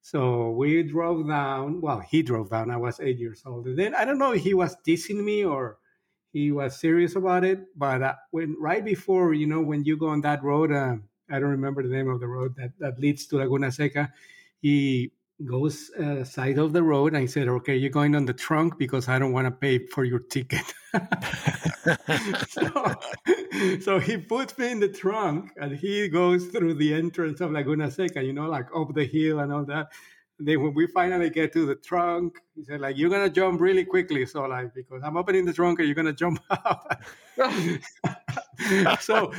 So 0.00 0.50
we 0.52 0.82
drove 0.82 1.28
down. 1.28 1.82
Well, 1.82 2.00
he 2.00 2.22
drove 2.22 2.50
down. 2.50 2.70
I 2.70 2.78
was 2.78 2.98
eight 3.00 3.18
years 3.18 3.42
old. 3.44 3.66
And 3.66 3.78
then 3.78 3.94
I 3.94 4.04
don't 4.06 4.18
know 4.18 4.32
if 4.32 4.42
he 4.42 4.54
was 4.54 4.74
teasing 4.84 5.22
me 5.24 5.44
or 5.44 5.78
he 6.32 6.50
was 6.50 6.80
serious 6.80 7.14
about 7.14 7.44
it. 7.44 7.60
But 7.76 8.02
uh, 8.02 8.14
when 8.30 8.56
right 8.58 8.84
before, 8.84 9.34
you 9.34 9.46
know, 9.46 9.60
when 9.60 9.84
you 9.84 9.96
go 9.98 10.08
on 10.08 10.22
that 10.22 10.42
road. 10.42 10.72
I 11.30 11.38
don't 11.38 11.50
remember 11.50 11.82
the 11.82 11.94
name 11.94 12.08
of 12.08 12.20
the 12.20 12.26
road 12.26 12.54
that, 12.56 12.72
that 12.78 12.98
leads 12.98 13.26
to 13.28 13.36
Laguna 13.36 13.70
Seca. 13.70 14.12
He 14.60 15.12
goes 15.44 15.90
uh, 15.90 16.24
side 16.24 16.58
of 16.58 16.72
the 16.72 16.82
road 16.82 17.12
and 17.12 17.22
he 17.22 17.28
said, 17.28 17.48
"Okay, 17.48 17.76
you're 17.76 17.90
going 17.90 18.14
on 18.16 18.24
the 18.26 18.32
trunk 18.32 18.78
because 18.78 19.08
I 19.08 19.18
don't 19.18 19.32
want 19.32 19.46
to 19.46 19.50
pay 19.50 19.86
for 19.86 20.04
your 20.04 20.18
ticket." 20.18 20.74
so, 22.48 22.94
so, 23.80 23.98
he 23.98 24.16
puts 24.16 24.56
me 24.58 24.72
in 24.72 24.80
the 24.80 24.88
trunk 24.88 25.52
and 25.56 25.76
he 25.76 26.08
goes 26.08 26.46
through 26.46 26.74
the 26.74 26.94
entrance 26.94 27.40
of 27.40 27.52
Laguna 27.52 27.90
Seca, 27.90 28.22
you 28.22 28.32
know, 28.32 28.48
like 28.48 28.66
up 28.74 28.94
the 28.94 29.04
hill 29.04 29.40
and 29.40 29.52
all 29.52 29.64
that. 29.66 29.88
And 30.38 30.46
then 30.46 30.62
when 30.62 30.72
we 30.74 30.86
finally 30.86 31.30
get 31.30 31.52
to 31.54 31.66
the 31.66 31.74
trunk, 31.74 32.40
he 32.54 32.64
said, 32.64 32.80
like, 32.80 32.96
you're 32.96 33.10
gonna 33.10 33.30
jump 33.30 33.60
really 33.60 33.84
quickly. 33.84 34.24
So 34.26 34.42
like 34.42 34.74
because 34.74 35.02
I'm 35.04 35.16
opening 35.16 35.44
the 35.44 35.52
trunk 35.52 35.78
and 35.78 35.88
you're 35.88 35.94
gonna 35.94 36.12
jump 36.12 36.40
out. 36.50 37.00
so 39.00 39.32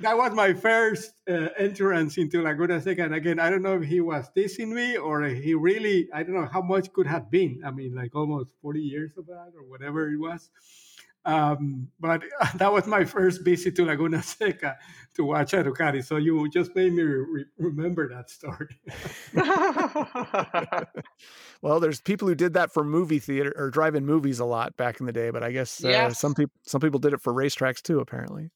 that 0.00 0.16
was 0.16 0.32
my 0.32 0.52
first 0.52 1.12
uh, 1.28 1.48
entrance 1.58 2.18
into 2.18 2.42
Laguna 2.42 2.80
Seca. 2.80 3.04
And 3.04 3.14
again, 3.14 3.38
I 3.38 3.50
don't 3.50 3.62
know 3.62 3.76
if 3.80 3.84
he 3.84 4.00
was 4.00 4.28
teasing 4.34 4.74
me 4.74 4.96
or 4.96 5.22
he 5.24 5.54
really, 5.54 6.08
I 6.12 6.22
don't 6.22 6.34
know 6.34 6.48
how 6.50 6.62
much 6.62 6.92
could 6.92 7.06
have 7.06 7.30
been. 7.30 7.62
I 7.64 7.70
mean, 7.70 7.94
like 7.94 8.14
almost 8.14 8.50
40 8.62 8.80
years 8.80 9.12
of 9.16 9.26
that 9.26 9.52
or 9.56 9.64
whatever 9.64 10.10
it 10.10 10.18
was. 10.18 10.50
Um, 11.26 11.88
but 12.00 12.22
that 12.56 12.72
was 12.72 12.86
my 12.86 13.04
first 13.04 13.42
visit 13.42 13.76
to 13.76 13.84
Laguna 13.84 14.22
Seca 14.22 14.76
to 15.14 15.24
watch 15.24 15.54
a 15.54 15.64
Ducati. 15.64 16.04
So 16.04 16.16
you 16.16 16.48
just 16.50 16.74
made 16.74 16.92
me 16.92 17.02
re- 17.02 17.44
remember 17.58 18.08
that 18.08 18.28
story. 18.30 18.78
well, 21.62 21.80
there's 21.80 22.00
people 22.00 22.28
who 22.28 22.34
did 22.34 22.54
that 22.54 22.72
for 22.72 22.84
movie 22.84 23.18
theater 23.18 23.54
or 23.56 23.70
drive-in 23.70 24.04
movies 24.04 24.38
a 24.38 24.44
lot 24.44 24.76
back 24.76 25.00
in 25.00 25.06
the 25.06 25.12
day, 25.12 25.30
but 25.30 25.42
I 25.42 25.52
guess 25.52 25.82
uh, 25.84 25.88
yes. 25.88 26.18
some 26.18 26.34
people 26.34 26.54
some 26.62 26.80
people 26.80 27.00
did 27.00 27.12
it 27.12 27.20
for 27.20 27.32
racetracks 27.32 27.80
too, 27.80 28.00
apparently. 28.00 28.50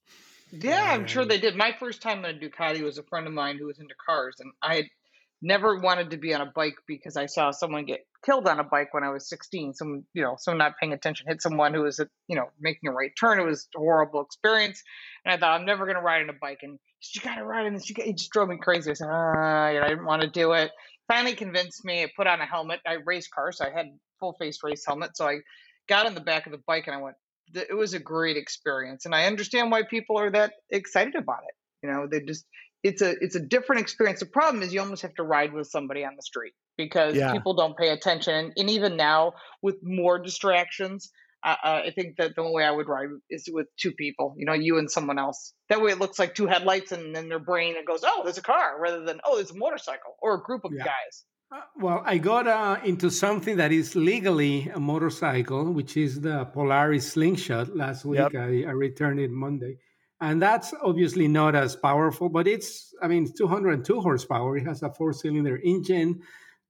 Yeah, 0.51 0.85
I'm 0.91 1.07
sure 1.07 1.25
they 1.25 1.39
did. 1.39 1.57
My 1.57 1.73
first 1.79 2.03
time 2.03 2.25
on 2.25 2.31
a 2.31 2.35
Ducati 2.35 2.83
was 2.83 2.99
a 2.99 3.03
friend 3.03 3.27
of 3.27 3.33
mine 3.33 3.59
who 3.59 3.67
was 3.67 3.79
into 3.79 3.95
cars, 4.07 4.37
and 4.41 4.53
I 4.63 4.77
had 4.77 4.87
never 5.41 5.79
wanted 5.79 6.11
to 6.11 6.17
be 6.17 6.35
on 6.35 6.41
a 6.41 6.53
bike 6.55 6.77
because 6.87 7.17
I 7.17 7.27
saw 7.27 7.51
someone 7.51 7.85
get 7.85 8.01
killed 8.25 8.49
on 8.49 8.59
a 8.59 8.65
bike 8.65 8.93
when 8.93 9.05
I 9.05 9.11
was 9.11 9.29
16. 9.29 9.75
Some, 9.75 10.05
you 10.15 10.23
know, 10.23 10.37
someone 10.39 10.59
not 10.59 10.79
paying 10.81 10.93
attention 10.93 11.27
hit 11.29 11.43
someone 11.43 11.75
who 11.75 11.83
was, 11.83 12.01
you 12.29 12.37
know, 12.37 12.47
making 12.61 12.89
a 12.89 12.93
right 12.93 13.13
turn. 13.19 13.39
It 13.39 13.45
was 13.45 13.69
a 13.77 13.79
horrible 13.79 14.23
experience, 14.23 14.83
and 15.25 15.33
I 15.33 15.39
thought 15.39 15.59
I'm 15.59 15.67
never 15.67 15.85
going 15.85 15.97
to 15.97 16.03
ride 16.03 16.23
on 16.23 16.31
a 16.31 16.39
bike. 16.41 16.61
And 16.63 16.79
you 17.15 17.21
got 17.21 17.37
to 17.37 17.45
ride 17.45 17.67
on 17.67 17.75
this. 17.75 17.89
You 17.89 17.95
got, 17.95 18.07
it 18.07 18.17
just 18.17 18.33
drove 18.33 18.49
me 18.49 18.59
crazy. 18.61 18.91
I 18.91 18.95
said, 18.95 19.09
ah, 19.11 19.67
I 19.67 19.89
didn't 19.89 20.07
want 20.07 20.23
to 20.23 20.29
do 20.29 20.53
it. 20.53 20.71
Finally 21.07 21.37
convinced 21.37 21.85
me. 21.85 22.03
I 22.03 22.11
put 22.17 22.27
on 22.27 22.41
a 22.41 22.47
helmet. 22.47 22.81
I 22.87 22.95
race 23.05 23.29
cars, 23.29 23.59
so 23.59 23.67
I 23.67 23.71
had 23.71 23.87
full 24.19 24.35
face 24.35 24.59
race 24.63 24.85
helmet. 24.87 25.17
So 25.17 25.27
I 25.27 25.39
got 25.89 26.07
on 26.07 26.15
the 26.15 26.21
back 26.21 26.47
of 26.47 26.53
the 26.53 26.63
bike 26.67 26.87
and 26.87 26.97
I 26.97 27.01
went, 27.01 27.17
it 27.55 27.77
was 27.77 27.95
a 27.95 27.99
great 27.99 28.37
experience, 28.37 29.05
and 29.05 29.15
I 29.15 29.27
understand 29.27 29.71
why 29.71 29.83
people 29.83 30.19
are 30.19 30.31
that 30.31 30.55
excited 30.71 31.15
about 31.15 31.41
it. 31.49 31.87
You 31.87 31.93
know, 31.93 32.07
they 32.11 32.21
just 32.21 32.45
it's 32.83 33.03
a 33.03 33.15
it's 33.21 33.35
a 33.35 33.41
different 33.41 33.83
experience. 33.83 34.21
The 34.21 34.27
problem 34.27 34.63
is 34.63 34.73
you 34.73 34.81
almost 34.81 35.03
have 35.03 35.15
to 35.15 35.23
ride 35.23 35.53
with 35.53 35.69
somebody 35.69 36.05
on 36.05 36.17
the 36.17 36.23
street 36.23 36.55
because 36.77 37.17
yeah. 37.17 37.33
people 37.33 37.55
don't 37.55 37.77
pay 37.77 37.91
attention, 37.91 38.53
and 38.57 38.71
even 38.71 38.97
now 38.97 39.33
with 39.63 39.77
more 39.83 40.19
distractions. 40.19 41.11
Uh, 41.45 41.55
I 41.63 41.93
think 41.95 42.17
that 42.17 42.35
the 42.35 42.41
only 42.41 42.55
way 42.55 42.65
I 42.65 42.73
would 42.73 42.89
ride 42.89 43.11
is 43.31 43.49
with 43.53 43.69
two 43.77 43.93
people, 43.93 44.35
you 44.37 44.45
know, 44.45 44.55
you 44.55 44.77
and 44.79 44.91
someone 44.91 45.21
else. 45.21 45.53
That 45.69 45.81
way 45.81 45.93
it 45.93 46.01
looks 46.01 46.19
like 46.19 46.35
two 46.35 46.49
headlights, 46.49 46.91
and 46.91 47.15
then 47.15 47.29
their 47.29 47.39
brain 47.39 47.77
it 47.77 47.87
goes, 47.87 48.01
"Oh, 48.05 48.23
there's 48.25 48.39
a 48.39 48.43
car," 48.43 48.81
rather 48.81 49.05
than 49.05 49.21
"Oh, 49.25 49.37
there's 49.37 49.53
a 49.53 49.57
motorcycle" 49.57 50.17
or 50.21 50.35
a 50.35 50.43
group 50.43 50.65
of 50.65 50.73
yeah. 50.73 50.85
guys. 50.85 51.25
Uh, 51.51 51.61
well, 51.77 52.03
I 52.05 52.19
got 52.19 52.47
uh, 52.47 52.79
into 52.85 53.11
something 53.11 53.57
that 53.57 53.73
is 53.73 53.97
legally 53.97 54.69
a 54.75 54.79
motorcycle, 54.79 55.73
which 55.73 55.97
is 55.97 56.21
the 56.21 56.45
Polaris 56.45 57.13
Slingshot. 57.13 57.75
Last 57.75 58.05
week, 58.05 58.19
yep. 58.19 58.35
I, 58.35 58.65
I, 58.69 58.73
returned 58.73 59.19
it 59.19 59.31
Monday, 59.31 59.79
and 60.21 60.43
that's 60.43 60.75
obviously 60.83 61.27
not 61.27 61.55
as 61.55 61.75
powerful, 61.75 62.29
but 62.29 62.47
it's 62.47 62.93
I 63.01 63.09
mean, 63.09 63.23
it's 63.23 63.39
202 63.39 63.99
horsepower. 63.99 64.59
It 64.59 64.67
has 64.67 64.83
a 64.83 64.91
four-cylinder 64.91 65.59
engine, 65.65 66.21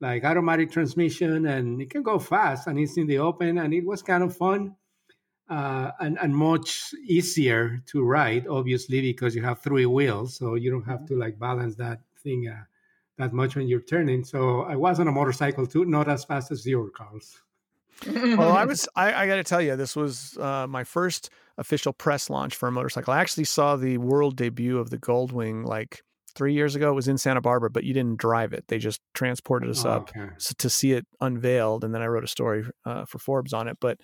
like 0.00 0.22
automatic 0.22 0.70
transmission, 0.70 1.46
and 1.46 1.82
it 1.82 1.90
can 1.90 2.04
go 2.04 2.20
fast. 2.20 2.68
And 2.68 2.78
it's 2.78 2.96
in 2.96 3.08
the 3.08 3.18
open, 3.18 3.58
and 3.58 3.74
it 3.74 3.84
was 3.84 4.00
kind 4.00 4.22
of 4.22 4.36
fun. 4.36 4.76
Uh, 5.50 5.90
and, 5.98 6.18
and 6.20 6.36
much 6.36 6.92
easier 7.04 7.82
to 7.86 8.04
ride, 8.04 8.46
obviously, 8.46 9.00
because 9.00 9.34
you 9.34 9.42
have 9.42 9.60
three 9.60 9.86
wheels, 9.86 10.36
so 10.36 10.54
you 10.54 10.70
don't 10.70 10.84
have 10.84 11.00
mm-hmm. 11.00 11.14
to 11.14 11.18
like 11.18 11.38
balance 11.38 11.74
that 11.76 12.00
thing 12.22 12.46
uh, 12.46 12.62
that 13.18 13.32
much 13.32 13.56
when 13.56 13.68
you're 13.68 13.80
turning. 13.80 14.24
So 14.24 14.62
I 14.62 14.76
was 14.76 14.98
on 15.00 15.08
a 15.08 15.12
motorcycle 15.12 15.66
too, 15.66 15.84
not 15.84 16.08
as 16.08 16.24
fast 16.24 16.50
as 16.50 16.66
your 16.66 16.90
cars. 16.90 17.36
well, 18.06 18.52
I 18.52 18.64
was. 18.66 18.88
I, 18.96 19.12
I 19.12 19.26
got 19.26 19.36
to 19.36 19.44
tell 19.44 19.60
you, 19.60 19.76
this 19.76 19.94
was 19.94 20.36
uh, 20.38 20.66
my 20.68 20.84
first 20.84 21.30
official 21.58 21.92
press 21.92 22.30
launch 22.30 22.54
for 22.54 22.68
a 22.68 22.72
motorcycle. 22.72 23.12
I 23.12 23.20
actually 23.20 23.44
saw 23.44 23.76
the 23.76 23.98
world 23.98 24.36
debut 24.36 24.78
of 24.78 24.90
the 24.90 24.98
Goldwing 24.98 25.64
like 25.64 26.02
three 26.34 26.54
years 26.54 26.76
ago. 26.76 26.90
It 26.90 26.94
was 26.94 27.08
in 27.08 27.18
Santa 27.18 27.40
Barbara, 27.40 27.68
but 27.68 27.82
you 27.82 27.92
didn't 27.92 28.18
drive 28.18 28.52
it. 28.52 28.64
They 28.68 28.78
just 28.78 29.00
transported 29.12 29.68
us 29.68 29.84
oh, 29.84 29.90
up 29.90 30.10
okay. 30.16 30.30
to 30.58 30.70
see 30.70 30.92
it 30.92 31.04
unveiled, 31.20 31.82
and 31.82 31.92
then 31.92 32.00
I 32.00 32.06
wrote 32.06 32.24
a 32.24 32.28
story 32.28 32.64
uh, 32.86 33.04
for 33.04 33.18
Forbes 33.18 33.52
on 33.52 33.66
it. 33.66 33.78
But 33.80 33.98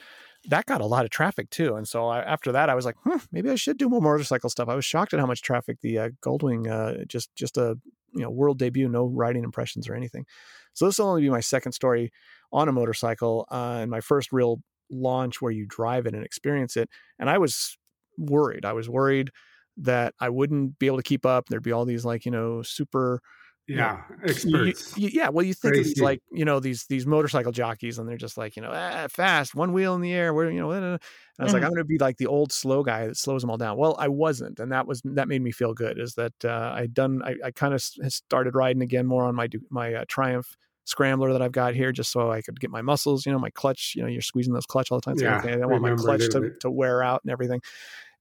that 0.49 0.67
got 0.67 0.81
a 0.81 0.87
lot 0.87 1.05
of 1.05 1.11
traffic 1.13 1.49
too, 1.51 1.77
and 1.77 1.87
so 1.87 2.09
I, 2.09 2.21
after 2.21 2.51
that, 2.53 2.69
I 2.69 2.75
was 2.75 2.85
like, 2.85 2.97
hmm, 3.05 3.19
maybe 3.31 3.49
I 3.49 3.55
should 3.55 3.79
do 3.79 3.89
more 3.89 4.01
motorcycle 4.01 4.51
stuff. 4.51 4.69
I 4.69 4.75
was 4.75 4.85
shocked 4.85 5.15
at 5.15 5.21
how 5.21 5.27
much 5.27 5.43
traffic 5.43 5.81
the 5.81 5.99
uh, 5.99 6.09
Goldwing, 6.21 6.69
uh, 6.69 7.05
just 7.07 7.35
just 7.37 7.57
a 7.57 7.79
you 8.15 8.23
know 8.23 8.31
world 8.31 8.59
debut, 8.59 8.89
no 8.89 9.07
riding 9.07 9.45
impressions 9.45 9.89
or 9.89 9.95
anything. 9.95 10.27
So 10.73 10.87
this 10.87 10.99
will 10.99 11.07
only 11.07 11.23
be 11.23 11.31
my 11.31 11.41
second 11.41 11.73
story 11.73 12.13
on 12.53 12.69
a 12.69 12.73
motorcycle 12.73 13.47
uh, 13.51 13.79
and 13.81 13.91
my 13.91 14.01
first 14.01 14.33
real 14.33 14.61
launch 14.91 15.41
where 15.41 15.53
you 15.53 15.67
drive 15.69 16.07
it 16.07 16.15
and 16.15 16.25
experience 16.25 16.77
it. 16.77 16.89
And 17.19 17.31
I 17.31 17.39
was 17.39 17.77
worried. 18.19 18.65
I 18.65 18.73
was 18.73 18.89
worried 18.89 19.31
that 19.77 20.15
I 20.21 20.29
wouldn't 20.29 20.79
be 20.79 20.87
able 20.87 20.99
to 20.99 21.03
keep 21.03 21.27
up. 21.27 21.49
There'd 21.49 21.63
be 21.63 21.73
all 21.73 21.85
these 21.85 22.05
like 22.05 22.25
you 22.25 22.31
know 22.31 22.63
super 22.63 23.21
yeah 23.67 24.03
experts 24.23 24.97
you, 24.97 25.09
you, 25.09 25.11
yeah 25.15 25.31
well 25.31 25.45
you 25.45 25.55
think 25.55 25.75
Crazy. 25.75 25.91
of 25.91 25.95
these 25.95 26.03
like 26.03 26.23
you 26.31 26.45
know 26.45 26.61
these 26.61 26.85
these 26.87 27.07
motorcycle 27.07 27.51
jockeys 27.51 27.99
and 27.99 28.07
they're 28.07 28.19
just 28.19 28.37
like 28.37 28.57
you 28.57 28.63
know 28.63 28.71
ah, 28.73 29.07
fast 29.09 29.55
one 29.55 29.73
wheel 29.73 29.95
in 29.95 30.03
the 30.03 30.13
air 30.13 30.35
where 30.35 30.51
you 30.51 30.61
know 30.61 30.71
and 30.73 30.85
i 30.85 30.91
was 30.91 31.01
mm-hmm. 31.01 31.47
like 31.55 31.63
i'm 31.63 31.71
going 31.71 31.77
to 31.77 31.85
be 31.85 31.97
like 31.97 32.19
the 32.19 32.27
old 32.27 32.53
slow 32.53 32.83
guy 32.83 33.07
that 33.07 33.17
slows 33.17 33.41
them 33.41 33.51
all 33.51 33.57
down 33.57 33.79
well 33.79 33.97
i 33.99 34.07
wasn't 34.07 34.61
and 34.61 34.71
that 34.71 34.87
was 34.87 35.01
that 35.05 35.29
made 35.29 35.41
me 35.41 35.51
feel 35.51 35.73
good 35.73 35.99
is 35.99 36.15
that 36.15 36.35
uh, 36.45 36.73
i'd 36.75 36.93
done 36.93 37.23
i, 37.25 37.35
I 37.47 37.51
kind 37.53 37.73
of 37.73 37.83
started 37.83 38.55
riding 38.55 38.83
again 38.83 39.07
more 39.07 39.25
on 39.25 39.35
my 39.35 39.49
my 39.71 39.95
uh, 39.95 40.05
triumph 40.09 40.57
scrambler 40.87 41.33
that 41.33 41.41
I've 41.41 41.53
got 41.53 41.75
here 41.75 41.93
just 41.93 42.13
so 42.13 42.31
I 42.31 42.43
could 42.43 42.61
get 42.61 42.69
my 42.71 42.83
muscles, 42.83 43.25
you 43.25 43.33
know, 43.33 43.39
my 43.39 43.49
clutch, 43.49 43.95
you 43.97 44.03
know, 44.03 44.09
you're 44.09 44.21
squeezing 44.21 44.53
those 44.53 44.67
clutch 44.67 44.93
all 44.93 44.99
the 44.99 45.03
time. 45.03 45.17
So 45.17 45.25
yeah, 45.25 45.41
I 45.43 45.57
don't 45.57 45.71
want 45.71 45.83
my 45.83 45.95
clutch 45.95 46.29
to, 46.31 46.53
to 46.61 46.71
wear 46.71 47.03
out 47.03 47.23
and 47.25 47.33
everything. 47.33 47.63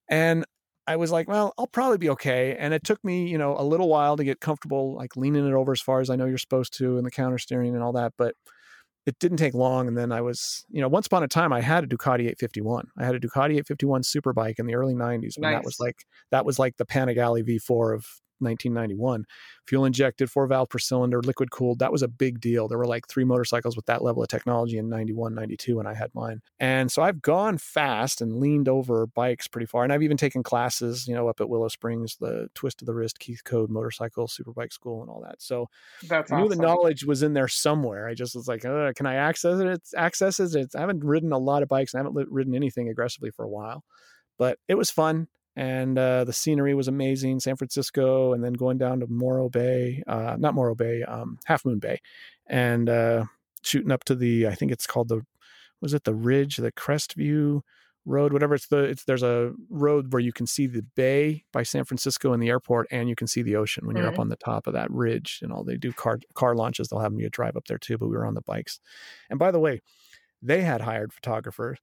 And 0.10 0.46
I 0.86 0.98
was 0.98 1.12
like, 1.12 1.28
well, 1.28 1.54
I'll 1.58 1.68
probably 1.68 1.98
be 1.98 2.10
okay. 2.10 2.56
And 2.58 2.74
it 2.74 2.84
took 2.84 3.04
me, 3.04 3.28
you 3.30 3.38
know, 3.38 3.56
a 3.58 3.64
little 3.64 3.88
while 3.88 4.18
to 4.18 4.24
get 4.24 4.42
comfortable, 4.42 4.96
like 4.96 5.16
leaning 5.16 5.48
it 5.48 5.54
over 5.54 5.72
as 5.72 5.82
far 5.82 6.02
as 6.02 6.10
I 6.10 6.16
know 6.16 6.26
you're 6.26 6.38
supposed 6.38 6.78
to, 6.80 6.98
and 6.98 7.06
the 7.06 7.12
counter 7.12 7.38
steering 7.38 7.74
and 7.74 7.84
all 7.84 7.94
that. 7.94 8.14
But 8.18 8.36
it 9.06 9.18
didn't 9.20 9.38
take 9.38 9.54
long. 9.54 9.88
And 9.88 9.98
then 9.98 10.12
I 10.12 10.22
was, 10.22 10.66
you 10.70 10.82
know, 10.82 10.88
once 10.88 11.08
upon 11.08 11.24
a 11.24 11.28
time 11.28 11.54
I 11.54 11.62
had 11.62 11.84
a 11.84 11.88
Ducati 11.88 12.22
851. 12.22 12.88
I 12.98 13.06
had 13.06 13.16
a 13.16 13.20
Ducati 13.20 13.56
851 13.60 14.02
Superbike 14.02 14.60
in 14.60 14.66
the 14.66 14.76
early 14.76 14.94
90s 14.94 15.38
when 15.38 15.52
nice. 15.52 15.56
that 15.56 15.66
was 15.66 15.80
like 15.80 16.06
that 16.32 16.46
was 16.46 16.60
like 16.60 16.78
the 16.78 16.86
Panigale 16.86 17.44
V4 17.44 17.96
of 17.96 18.06
1991. 18.44 19.26
Fuel 19.68 19.86
injected, 19.86 20.30
four 20.30 20.46
valve 20.46 20.70
per 20.70 20.78
cylinder, 20.78 21.22
liquid 21.22 21.50
cooled. 21.52 21.80
That 21.80 21.92
was 21.92 22.02
a 22.02 22.08
big 22.08 22.42
deal. 22.42 22.68
There 22.68 22.78
were 22.78 22.86
like 22.86 23.08
three 23.08 23.24
motorcycles 23.24 23.76
with 23.76 23.86
that 23.86 24.04
level 24.04 24.22
of 24.22 24.28
technology 24.28 24.78
in 24.78 24.90
91, 24.90 25.34
92 25.34 25.78
when 25.78 25.88
I 25.88 25.94
had 25.94 26.14
mine. 26.14 26.42
And 26.60 26.92
so 26.92 27.02
I've 27.02 27.22
gone 27.22 27.58
fast 27.58 28.22
and 28.22 28.40
leaned 28.40 28.68
over 28.68 29.08
bikes 29.08 29.48
pretty 29.48 29.66
far. 29.66 29.84
And 29.84 29.94
I've 29.94 30.04
even 30.04 30.18
taken 30.18 30.44
classes, 30.44 31.08
you 31.08 31.16
know, 31.16 31.30
up 31.30 31.40
at 31.40 31.48
Willow 31.48 31.70
Springs, 31.70 32.18
the 32.20 32.50
twist 32.56 32.82
of 32.82 32.86
the 32.86 32.94
wrist, 32.94 33.20
Keith 33.20 33.44
Code 33.44 33.70
motorcycle, 33.70 34.28
superbike 34.28 34.74
school, 34.74 35.02
and 35.02 35.10
all 35.10 35.22
that. 35.22 35.42
So 35.42 35.70
That's 36.08 36.32
I 36.32 36.38
knew 36.38 36.46
awesome. 36.46 36.58
the 36.58 36.66
knowledge 36.66 37.06
was 37.06 37.24
in 37.24 37.34
there 37.34 37.48
somewhere. 37.48 38.08
I 38.10 38.14
just 38.14 38.36
was 38.36 38.48
like, 38.48 38.62
can 38.62 39.06
I 39.06 39.16
access 39.16 39.60
it? 39.60 39.68
It's 39.68 39.94
access 39.94 40.40
it. 40.40 40.76
I 40.76 40.80
haven't 40.82 41.04
ridden 41.04 41.32
a 41.32 41.38
lot 41.38 41.64
of 41.64 41.70
bikes 41.70 41.94
and 41.94 42.02
I 42.02 42.04
haven't 42.04 42.30
ridden 42.30 42.54
anything 42.54 42.90
aggressively 42.90 43.32
for 43.32 43.46
a 43.46 43.50
while, 43.50 43.84
but 44.38 44.60
it 44.68 44.76
was 44.76 44.92
fun 44.92 45.28
and 45.56 45.98
uh, 45.98 46.24
the 46.24 46.34
scenery 46.34 46.74
was 46.74 46.88
amazing. 46.88 47.40
San 47.40 47.56
Francisco, 47.56 48.34
and 48.34 48.44
then 48.44 48.54
going 48.54 48.78
down 48.78 49.00
to 49.00 49.08
Morro 49.08 49.50
Bay, 49.50 50.02
uh, 50.08 50.36
not 50.40 50.56
Morro 50.56 50.76
Bay, 50.76 51.04
um, 51.04 51.38
Half 51.46 51.66
Moon 51.66 51.80
Bay, 51.80 52.00
and 52.48 52.90
uh, 52.90 53.26
shooting 53.62 53.92
up 53.92 54.04
to 54.06 54.16
the 54.16 54.48
I 54.48 54.56
think 54.56 54.72
it's 54.72 54.88
called 54.88 55.10
the 55.10 55.22
was 55.82 55.94
it 55.94 56.06
the 56.06 56.16
Ridge, 56.16 56.58
the 56.58 56.72
Crestview 56.72 57.62
Road, 58.06 58.34
whatever. 58.34 58.56
It's 58.56 58.68
the 58.68 58.80
it's 58.80 59.06
there's 59.06 59.24
a 59.24 59.54
road 59.70 60.12
where 60.12 60.22
you 60.22 60.34
can 60.34 60.48
see 60.48 60.68
the 60.68 60.82
bay 60.82 61.46
by 61.54 61.64
San 61.64 61.86
Francisco 61.86 62.34
and 62.34 62.42
the 62.42 62.50
airport, 62.50 62.88
and 62.92 63.08
you 63.08 63.16
can 63.16 63.28
see 63.28 63.42
the 63.42 63.56
ocean 63.56 63.86
when 63.86 63.96
you're 63.96 64.06
mm-hmm. 64.06 64.16
up 64.16 64.20
on 64.20 64.30
the 64.30 64.36
top 64.36 64.68
of 64.68 64.74
that 64.74 64.92
ridge. 64.92 65.40
And 65.42 65.54
all 65.54 65.64
they 65.64 65.78
do 65.78 65.94
car 65.94 66.20
car 66.34 66.56
launches, 66.56 66.88
they'll 66.88 67.00
have 67.00 67.14
you 67.14 67.30
drive 67.30 67.56
up 67.56 67.68
there 67.68 67.78
too. 67.78 67.98
But 67.98 68.08
we 68.08 68.18
were 68.18 68.26
on 68.26 68.34
the 68.34 68.42
bikes, 68.42 68.80
and 69.30 69.38
by 69.38 69.52
the 69.52 69.60
way, 69.60 69.82
they 70.42 70.62
had 70.62 70.82
hired 70.82 71.14
photographers 71.14 71.80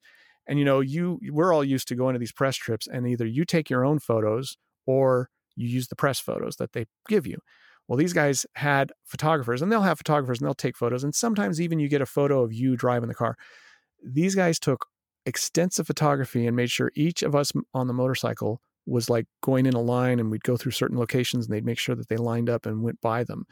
and 0.51 0.59
you 0.59 0.65
know, 0.65 0.81
you 0.81 1.21
we're 1.31 1.55
all 1.55 1.63
used 1.63 1.87
to 1.89 1.95
going 1.95 2.15
to 2.15 2.19
these 2.19 2.33
press 2.33 2.57
trips 2.57 2.89
and 2.89 3.07
either 3.07 3.25
you 3.25 3.45
take 3.45 3.71
your 3.71 3.85
own 3.85 4.01
photos 4.01 4.57
or 4.85 5.31
you 5.55 5.69
use 5.69 5.87
the 5.87 5.95
press 5.95 6.19
photos 6.19 6.57
that 6.57 6.73
they 6.73 6.87
give 7.09 7.25
you. 7.25 7.39
Well, 7.87 7.97
these 7.97 8.13
guys 8.13 8.45
had 8.57 8.91
photographers 9.05 9.63
and 9.63 9.71
they'll 9.71 9.83
have 9.83 9.99
photographers 9.99 10.41
and 10.41 10.47
they'll 10.47 10.55
take 10.55 10.77
photos. 10.77 11.05
And 11.05 11.15
sometimes 11.15 11.61
even 11.61 11.79
you 11.79 11.89
get 11.89 12.03
a 12.03 12.07
photo 12.07 12.43
of 12.43 12.53
you 12.53 12.77
driving 12.77 13.09
the 13.09 13.15
car. 13.15 13.37
These 14.05 14.35
guys 14.35 14.59
took 14.59 14.87
extensive 15.25 15.87
photography 15.87 16.49
and 16.49 16.57
made 16.57 16.73
sure 16.73 16.91
each 16.97 17.23
of 17.23 17.37
us 17.37 17.53
on 17.73 17.87
the 17.87 17.95
motorcycle 17.95 18.61
was 18.87 19.09
like 19.09 19.27
going 19.45 19.67
in 19.67 19.75
a 19.75 19.81
line 19.81 20.19
and 20.19 20.33
we'd 20.33 20.43
go 20.43 20.57
through 20.57 20.73
certain 20.73 20.99
locations 20.99 21.47
and 21.47 21.55
they'd 21.55 21.65
make 21.65 21.79
sure 21.79 21.95
that 21.95 22.09
they 22.09 22.17
lined 22.17 22.51
up 22.51 22.67
and 22.67 22.83
went 22.83 23.01
by 23.01 23.23
them. 23.23 23.45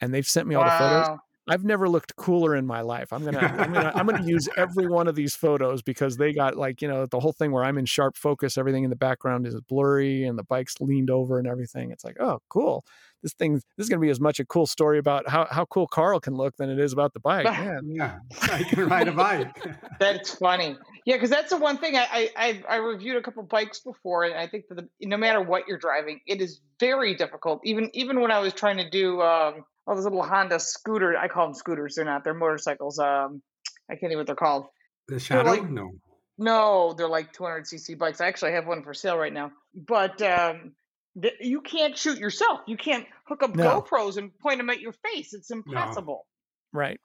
And 0.00 0.14
they've 0.14 0.26
sent 0.26 0.48
me 0.48 0.54
all 0.54 0.64
wow. 0.64 0.70
the 0.70 1.04
photos. 1.04 1.18
I've 1.48 1.64
never 1.64 1.88
looked 1.88 2.16
cooler 2.16 2.54
in 2.54 2.66
my 2.66 2.80
life. 2.80 3.12
I'm 3.12 3.24
gonna 3.24 3.38
I'm 3.38 3.72
gonna 3.72 3.92
I'm 3.94 4.06
gonna 4.06 4.26
use 4.26 4.48
every 4.56 4.86
one 4.86 5.08
of 5.08 5.14
these 5.14 5.34
photos 5.34 5.82
because 5.82 6.16
they 6.16 6.32
got 6.32 6.56
like 6.56 6.82
you 6.82 6.88
know 6.88 7.06
the 7.06 7.20
whole 7.20 7.32
thing 7.32 7.52
where 7.52 7.64
I'm 7.64 7.78
in 7.78 7.86
sharp 7.86 8.16
focus. 8.16 8.58
Everything 8.58 8.84
in 8.84 8.90
the 8.90 8.96
background 8.96 9.46
is 9.46 9.58
blurry 9.62 10.24
and 10.24 10.38
the 10.38 10.44
bike's 10.44 10.80
leaned 10.80 11.10
over 11.10 11.38
and 11.38 11.46
everything. 11.46 11.90
It's 11.90 12.04
like 12.04 12.16
oh 12.20 12.40
cool. 12.48 12.84
This 13.22 13.32
thing 13.32 13.54
this 13.54 13.64
is 13.78 13.88
gonna 13.88 14.00
be 14.00 14.10
as 14.10 14.20
much 14.20 14.38
a 14.40 14.44
cool 14.44 14.66
story 14.66 14.98
about 14.98 15.28
how 15.28 15.46
how 15.50 15.64
cool 15.64 15.86
Karl 15.86 16.20
can 16.20 16.34
look 16.34 16.56
than 16.56 16.70
it 16.70 16.78
is 16.78 16.92
about 16.92 17.14
the 17.14 17.20
bike. 17.28 17.44
Man. 17.44 17.82
Yeah, 17.86 18.18
I 18.42 18.62
can 18.62 18.88
ride 18.88 19.08
a 19.08 19.12
bike. 19.12 19.56
that's 19.98 20.34
funny. 20.34 20.76
Yeah, 21.04 21.16
because 21.16 21.30
that's 21.30 21.50
the 21.50 21.56
one 21.56 21.78
thing 21.78 21.96
I, 21.96 22.30
I 22.36 22.62
I 22.68 22.76
reviewed 22.76 23.16
a 23.16 23.22
couple 23.22 23.42
bikes 23.42 23.80
before, 23.80 24.24
and 24.24 24.34
I 24.34 24.46
think 24.46 24.68
that 24.68 24.74
the, 24.76 24.88
no 25.06 25.16
matter 25.16 25.40
what 25.40 25.66
you're 25.66 25.78
driving, 25.78 26.20
it 26.26 26.40
is 26.40 26.60
very 26.78 27.14
difficult. 27.14 27.60
Even 27.64 27.90
even 27.94 28.20
when 28.20 28.30
I 28.30 28.38
was 28.38 28.52
trying 28.52 28.76
to 28.76 28.88
do. 28.88 29.22
Um, 29.22 29.64
all 29.88 29.94
those 29.94 30.04
little 30.04 30.22
Honda 30.22 30.60
scooter. 30.60 31.16
I 31.16 31.28
call 31.28 31.46
them 31.46 31.54
scooters. 31.54 31.94
They're 31.94 32.04
not. 32.04 32.22
They're 32.22 32.34
motorcycles. 32.34 32.98
Um, 32.98 33.42
I 33.90 33.94
can't 33.94 34.12
even 34.12 34.18
what 34.18 34.26
they're 34.26 34.36
called. 34.36 34.66
The 35.08 35.18
Shadow? 35.18 35.50
Like, 35.50 35.68
no. 35.68 35.92
No, 36.36 36.92
they're 36.92 37.08
like 37.08 37.32
200 37.32 37.64
cc 37.64 37.98
bikes. 37.98 38.20
I 38.20 38.26
actually 38.26 38.52
have 38.52 38.66
one 38.66 38.84
for 38.84 38.94
sale 38.94 39.16
right 39.16 39.32
now. 39.32 39.50
But 39.74 40.20
um, 40.22 40.72
the, 41.16 41.32
you 41.40 41.62
can't 41.62 41.96
shoot 41.96 42.18
yourself. 42.18 42.60
You 42.66 42.76
can't 42.76 43.06
hook 43.26 43.42
up 43.42 43.56
no. 43.56 43.80
GoPros 43.80 44.18
and 44.18 44.36
point 44.38 44.58
them 44.58 44.70
at 44.70 44.80
your 44.80 44.92
face. 44.92 45.32
It's 45.32 45.50
impossible. 45.50 46.26
No. 46.72 46.78
Right. 46.78 47.00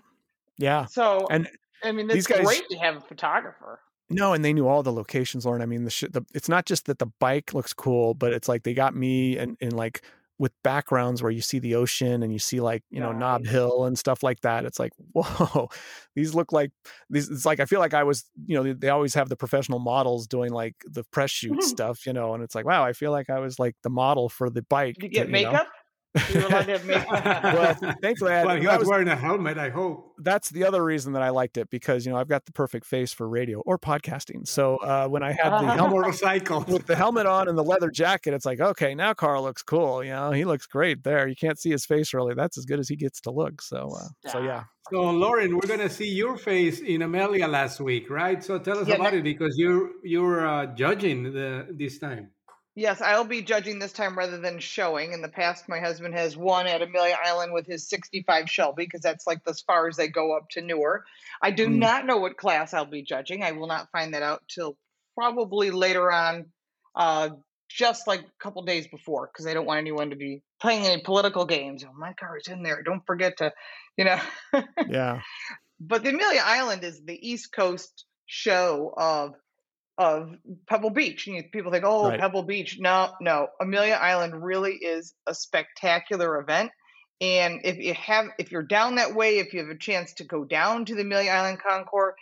Yeah. 0.58 0.86
So 0.86 1.26
and 1.32 1.48
I 1.84 1.94
mean, 1.94 2.10
it's 2.12 2.28
guys, 2.28 2.46
great 2.46 2.68
to 2.70 2.78
have 2.78 2.98
a 2.98 3.02
photographer. 3.02 3.80
No, 4.10 4.34
and 4.34 4.44
they 4.44 4.54
knew 4.54 4.68
all 4.68 4.84
the 4.84 4.94
locations, 4.94 5.46
Lauren. 5.46 5.62
I 5.62 5.66
mean, 5.66 5.86
the, 5.86 5.90
sh- 5.90 6.04
the 6.12 6.24
it's 6.36 6.50
not 6.50 6.66
just 6.66 6.86
that 6.86 7.00
the 7.00 7.08
bike 7.20 7.54
looks 7.54 7.74
cool, 7.74 8.14
but 8.14 8.34
it's 8.34 8.48
like 8.48 8.64
they 8.64 8.74
got 8.74 8.96
me 8.96 9.38
and 9.38 9.58
in 9.62 9.76
like 9.76 10.04
with 10.40 10.52
backgrounds 10.64 11.22
where 11.22 11.32
you 11.32 11.42
see 11.42 11.60
the 11.60 11.76
ocean 11.76 12.24
and 12.24 12.34
you 12.34 12.40
see 12.40 12.60
like 12.60 12.84
you 12.90 13.00
know 13.00 13.12
nice. 13.12 13.20
Nob 13.20 13.46
Hill 13.46 13.86
and 13.86 13.98
stuff 13.98 14.24
like 14.24 14.42
that. 14.42 14.66
It's 14.66 14.80
like 14.80 14.92
whoa, 15.14 15.70
these 16.16 16.34
look 16.34 16.52
like 16.52 16.72
these. 17.10 17.30
It's 17.30 17.46
like 17.46 17.60
I 17.60 17.66
feel 17.66 17.80
like 17.80 17.94
I 17.94 18.04
was 18.04 18.26
you 18.46 18.56
know 18.56 18.64
they, 18.64 18.74
they 18.74 18.90
always 18.90 19.14
have 19.14 19.30
the 19.30 19.36
professional 19.36 19.80
models 19.80 20.28
doing 20.28 20.52
like 20.52 20.76
the 20.86 21.04
press 21.06 21.32
shoot 21.32 21.62
stuff, 21.64 22.06
you 22.06 22.14
know, 22.14 22.34
and 22.34 22.44
it's 22.44 22.56
like 22.56 22.66
wow, 22.66 22.84
I 22.84 22.94
feel 22.94 23.12
like 23.12 23.30
I 23.30 23.40
was 23.40 23.60
like 23.60 23.76
the 23.84 23.90
model 23.90 24.30
for 24.30 24.50
the 24.50 24.64
bike. 24.64 24.96
Did 24.96 25.04
you 25.04 25.10
get 25.10 25.30
makeup? 25.30 25.54
Know? 25.54 25.70
well, 26.34 27.76
thankfully, 28.02 28.34
I, 28.34 28.46
well, 28.46 28.56
he 28.56 28.68
was, 28.68 28.80
was, 28.80 28.88
wearing 28.88 29.08
a 29.08 29.16
helmet. 29.16 29.58
I 29.58 29.70
hope 29.70 30.14
that's 30.20 30.52
the 30.52 30.64
other 30.64 30.84
reason 30.84 31.14
that 31.14 31.24
I 31.24 31.30
liked 31.30 31.58
it 31.58 31.72
because 31.72 32.06
you 32.06 32.12
know 32.12 32.20
I've 32.20 32.28
got 32.28 32.46
the 32.46 32.52
perfect 32.52 32.86
face 32.86 33.12
for 33.12 33.28
radio 33.28 33.62
or 33.62 33.80
podcasting. 33.80 34.48
So 34.48 34.78
uh, 34.78 35.08
when 35.08 35.24
I 35.24 35.32
had 35.32 35.50
the 35.50 35.74
helmet, 35.76 36.02
motorcycle 36.02 36.66
with 36.68 36.86
the 36.86 36.96
helmet 36.96 37.26
on 37.26 37.48
and 37.48 37.58
the 37.58 37.64
leather 37.64 37.90
jacket, 37.90 38.36
it's 38.36 38.46
like 38.46 38.60
okay, 38.60 38.94
now 38.94 39.16
Karl 39.16 39.42
looks 39.42 39.64
cool. 39.64 40.04
You 40.04 40.12
know, 40.12 40.30
he 40.32 40.46
looks 40.46 40.68
great 40.68 41.04
there. 41.04 41.28
You 41.28 41.36
can't 41.36 41.60
see 41.60 41.72
his 41.72 41.84
face 41.84 42.14
really. 42.14 42.36
That's 42.36 42.60
as 42.60 42.66
good 42.66 42.80
as 42.80 42.88
he 42.88 42.96
gets 42.96 43.20
to 43.22 43.32
look. 43.32 43.60
So, 43.64 43.90
uh, 44.00 44.30
so 44.30 44.44
yeah. 44.44 44.66
So 44.92 45.02
Lauren, 45.02 45.56
we're 45.56 45.68
gonna 45.68 45.90
see 45.90 46.10
your 46.10 46.38
face 46.38 46.80
in 46.80 47.02
Amelia 47.02 47.48
last 47.48 47.80
week, 47.80 48.12
right? 48.12 48.44
So 48.44 48.60
tell 48.60 48.78
us 48.78 48.88
yeah, 48.88 48.96
about 48.96 49.16
it 49.16 49.24
because 49.24 49.58
you're 49.58 49.90
you're 50.04 50.48
uh, 50.48 50.68
judging 50.68 51.24
the 51.24 51.68
this 51.72 51.98
time. 51.98 52.30
Yes, 52.76 53.02
I'll 53.02 53.24
be 53.24 53.44
judging 53.44 53.78
this 53.78 53.94
time 53.94 54.18
rather 54.18 54.40
than 54.40 54.58
showing. 54.58 55.14
In 55.14 55.22
the 55.22 55.30
past, 55.30 55.70
my 55.70 55.80
husband 55.80 56.16
has 56.16 56.36
won 56.36 56.66
at 56.66 56.82
Amelia 56.82 57.16
Island 57.24 57.54
with 57.54 57.68
his 57.68 57.88
65 57.88 58.50
Shelby 58.50 58.86
because 58.86 59.02
that's 59.02 59.28
like 59.28 59.42
as 59.48 59.62
far 59.62 59.88
as 59.88 59.96
they 59.96 60.08
go 60.08 60.36
up 60.36 60.50
to 60.52 60.62
newer. 60.62 61.06
I 61.40 61.52
do 61.52 61.68
mm. 61.68 61.78
not 61.78 62.08
know 62.08 62.18
what 62.18 62.38
class 62.38 62.74
I'll 62.74 62.86
be 62.86 63.04
judging. 63.04 63.44
I 63.44 63.52
will 63.52 63.68
not 63.68 63.92
find 63.92 64.16
that 64.16 64.24
out 64.24 64.42
till 64.48 64.76
probably 65.14 65.70
later 65.70 66.12
on, 66.12 66.46
uh, 66.96 67.30
just 67.70 68.08
like 68.08 68.22
a 68.22 68.44
couple 68.44 68.64
days 68.64 68.88
before, 68.88 69.30
because 69.32 69.46
I 69.46 69.54
don't 69.54 69.68
want 69.68 69.80
anyone 69.80 70.10
to 70.10 70.16
be 70.16 70.42
playing 70.60 70.88
any 70.88 71.04
political 71.04 71.46
games. 71.46 71.86
Oh, 71.88 71.94
my 71.96 72.14
car 72.14 72.38
is 72.38 72.48
in 72.48 72.64
there. 72.64 72.82
Don't 72.82 73.06
forget 73.06 73.38
to, 73.38 73.54
you 73.98 74.06
know. 74.06 74.20
yeah. 74.88 75.22
But 75.80 76.04
the 76.04 76.10
Amelia 76.10 76.42
Island 76.44 76.84
is 76.84 77.02
the 77.04 77.20
East 77.30 77.52
Coast 77.52 78.06
show 78.26 78.92
of 78.98 79.36
of 79.98 80.36
Pebble 80.68 80.90
Beach. 80.90 81.28
And 81.28 81.52
people 81.52 81.72
think, 81.72 81.84
oh, 81.86 82.10
right. 82.10 82.20
Pebble 82.20 82.44
Beach. 82.44 82.78
No, 82.80 83.12
no. 83.22 83.48
Amelia 83.60 83.94
Island 83.94 84.44
really 84.44 84.74
is 84.74 85.14
a 85.28 85.34
spectacular 85.34 86.40
event. 86.40 86.72
And 87.22 87.62
if 87.64 87.78
you 87.78 87.94
have, 87.94 88.28
if 88.38 88.52
you're 88.52 88.64
down 88.64 88.96
that 88.96 89.16
way, 89.16 89.40
if 89.40 89.54
you 89.54 89.60
have 89.60 89.70
a 89.70 89.78
chance 89.78 90.14
to 90.16 90.24
go 90.24 90.44
down 90.44 90.86
to 90.86 90.96
the 90.96 91.02
Amelia 91.02 91.32
Island 91.32 91.60
Concours, 91.66 92.16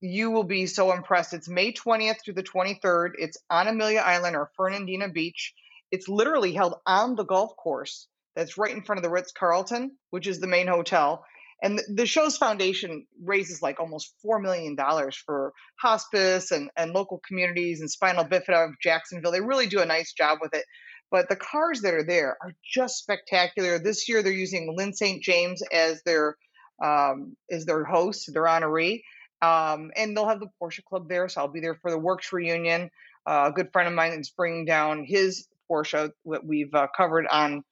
you 0.00 0.30
will 0.32 0.44
be 0.44 0.66
so 0.66 0.92
impressed. 0.92 1.32
It's 1.32 1.48
May 1.48 1.72
20th 1.72 2.22
through 2.22 2.34
the 2.34 2.42
23rd. 2.42 3.12
It's 3.18 3.38
on 3.48 3.68
Amelia 3.68 4.00
Island 4.00 4.36
or 4.36 4.50
Fernandina 4.56 5.08
Beach. 5.08 5.54
It's 5.92 6.08
literally 6.08 6.52
held 6.52 6.74
on 6.86 7.14
the 7.14 7.24
golf 7.24 7.56
course 7.56 8.08
that's 8.34 8.58
right 8.58 8.74
in 8.74 8.82
front 8.82 8.98
of 8.98 9.04
the 9.04 9.10
Ritz 9.10 9.32
Carlton, 9.32 9.96
which 10.10 10.26
is 10.26 10.40
the 10.40 10.46
main 10.46 10.66
hotel. 10.66 11.24
And 11.62 11.80
the, 11.88 12.06
show's 12.06 12.36
foundation 12.36 13.06
raises 13.22 13.62
like 13.62 13.78
almost 13.78 14.14
$4 14.26 14.42
million 14.42 14.76
for 15.24 15.52
hospice 15.80 16.50
and, 16.50 16.70
and 16.76 16.90
local 16.90 17.20
communities 17.26 17.80
and 17.80 17.88
spinal 17.88 18.24
bifida 18.24 18.68
of 18.68 18.74
Jacksonville. 18.82 19.30
They 19.30 19.40
really 19.40 19.68
do 19.68 19.80
a 19.80 19.86
nice 19.86 20.12
job 20.12 20.38
with 20.42 20.54
it. 20.54 20.64
But 21.12 21.28
the 21.28 21.36
cars 21.36 21.82
that 21.82 21.94
are 21.94 22.04
there 22.04 22.36
are 22.42 22.52
just 22.64 22.96
spectacular. 22.96 23.78
This 23.78 24.08
year 24.08 24.22
they're 24.22 24.32
using 24.32 24.74
Lyn 24.76 24.92
St. 24.92 25.22
James 25.22 25.62
as 25.72 26.02
their 26.02 26.36
um, 26.82 27.36
as 27.48 27.64
their 27.64 27.84
host, 27.84 28.32
their 28.32 28.44
honoree. 28.44 29.02
Um, 29.40 29.90
and 29.96 30.16
they'll 30.16 30.28
have 30.28 30.40
the 30.40 30.50
Porsche 30.60 30.82
Club 30.84 31.08
there, 31.08 31.28
so 31.28 31.42
I'll 31.42 31.48
be 31.48 31.60
there 31.60 31.74
for 31.74 31.90
the 31.90 31.98
Works 31.98 32.32
reunion. 32.32 32.90
Uh, 33.24 33.50
a 33.50 33.52
good 33.52 33.72
friend 33.72 33.88
of 33.88 33.94
mine 33.94 34.12
is 34.12 34.30
bringing 34.30 34.64
down 34.64 35.04
his 35.04 35.46
Porsche 35.70 36.10
that 36.26 36.44
we've 36.44 36.74
uh, 36.74 36.88
covered 36.96 37.26
on 37.30 37.62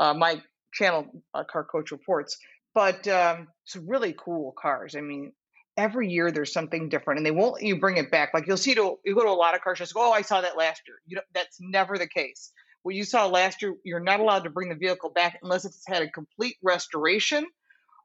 uh, 0.00 0.12
my 0.12 0.42
channel, 0.72 1.06
uh, 1.34 1.44
Car 1.44 1.64
Coach 1.64 1.92
Reports 1.92 2.36
but 2.74 3.06
um, 3.08 3.48
it's 3.64 3.76
really 3.76 4.14
cool 4.16 4.54
cars. 4.60 4.94
I 4.96 5.00
mean, 5.00 5.32
every 5.76 6.08
year 6.08 6.30
there's 6.30 6.52
something 6.52 6.88
different, 6.88 7.18
and 7.18 7.26
they 7.26 7.30
won't 7.30 7.54
let 7.54 7.62
you 7.62 7.78
bring 7.78 7.96
it 7.96 8.10
back. 8.10 8.30
Like 8.34 8.46
you'll 8.46 8.56
see, 8.56 8.74
to, 8.74 8.98
you 9.04 9.14
go 9.14 9.22
to 9.22 9.30
a 9.30 9.32
lot 9.32 9.54
of 9.54 9.62
car 9.62 9.76
shows. 9.76 9.92
Oh, 9.94 10.12
I 10.12 10.22
saw 10.22 10.40
that 10.40 10.56
last 10.56 10.82
year. 10.86 10.96
You 11.06 11.16
know, 11.16 11.22
that's 11.34 11.58
never 11.60 11.98
the 11.98 12.08
case. 12.08 12.52
What 12.82 12.94
you 12.94 13.04
saw 13.04 13.26
last 13.26 13.62
year, 13.62 13.74
you're 13.84 14.00
not 14.00 14.20
allowed 14.20 14.44
to 14.44 14.50
bring 14.50 14.68
the 14.68 14.74
vehicle 14.74 15.10
back 15.10 15.38
unless 15.42 15.64
it's 15.64 15.82
had 15.86 16.02
a 16.02 16.10
complete 16.10 16.56
restoration 16.62 17.46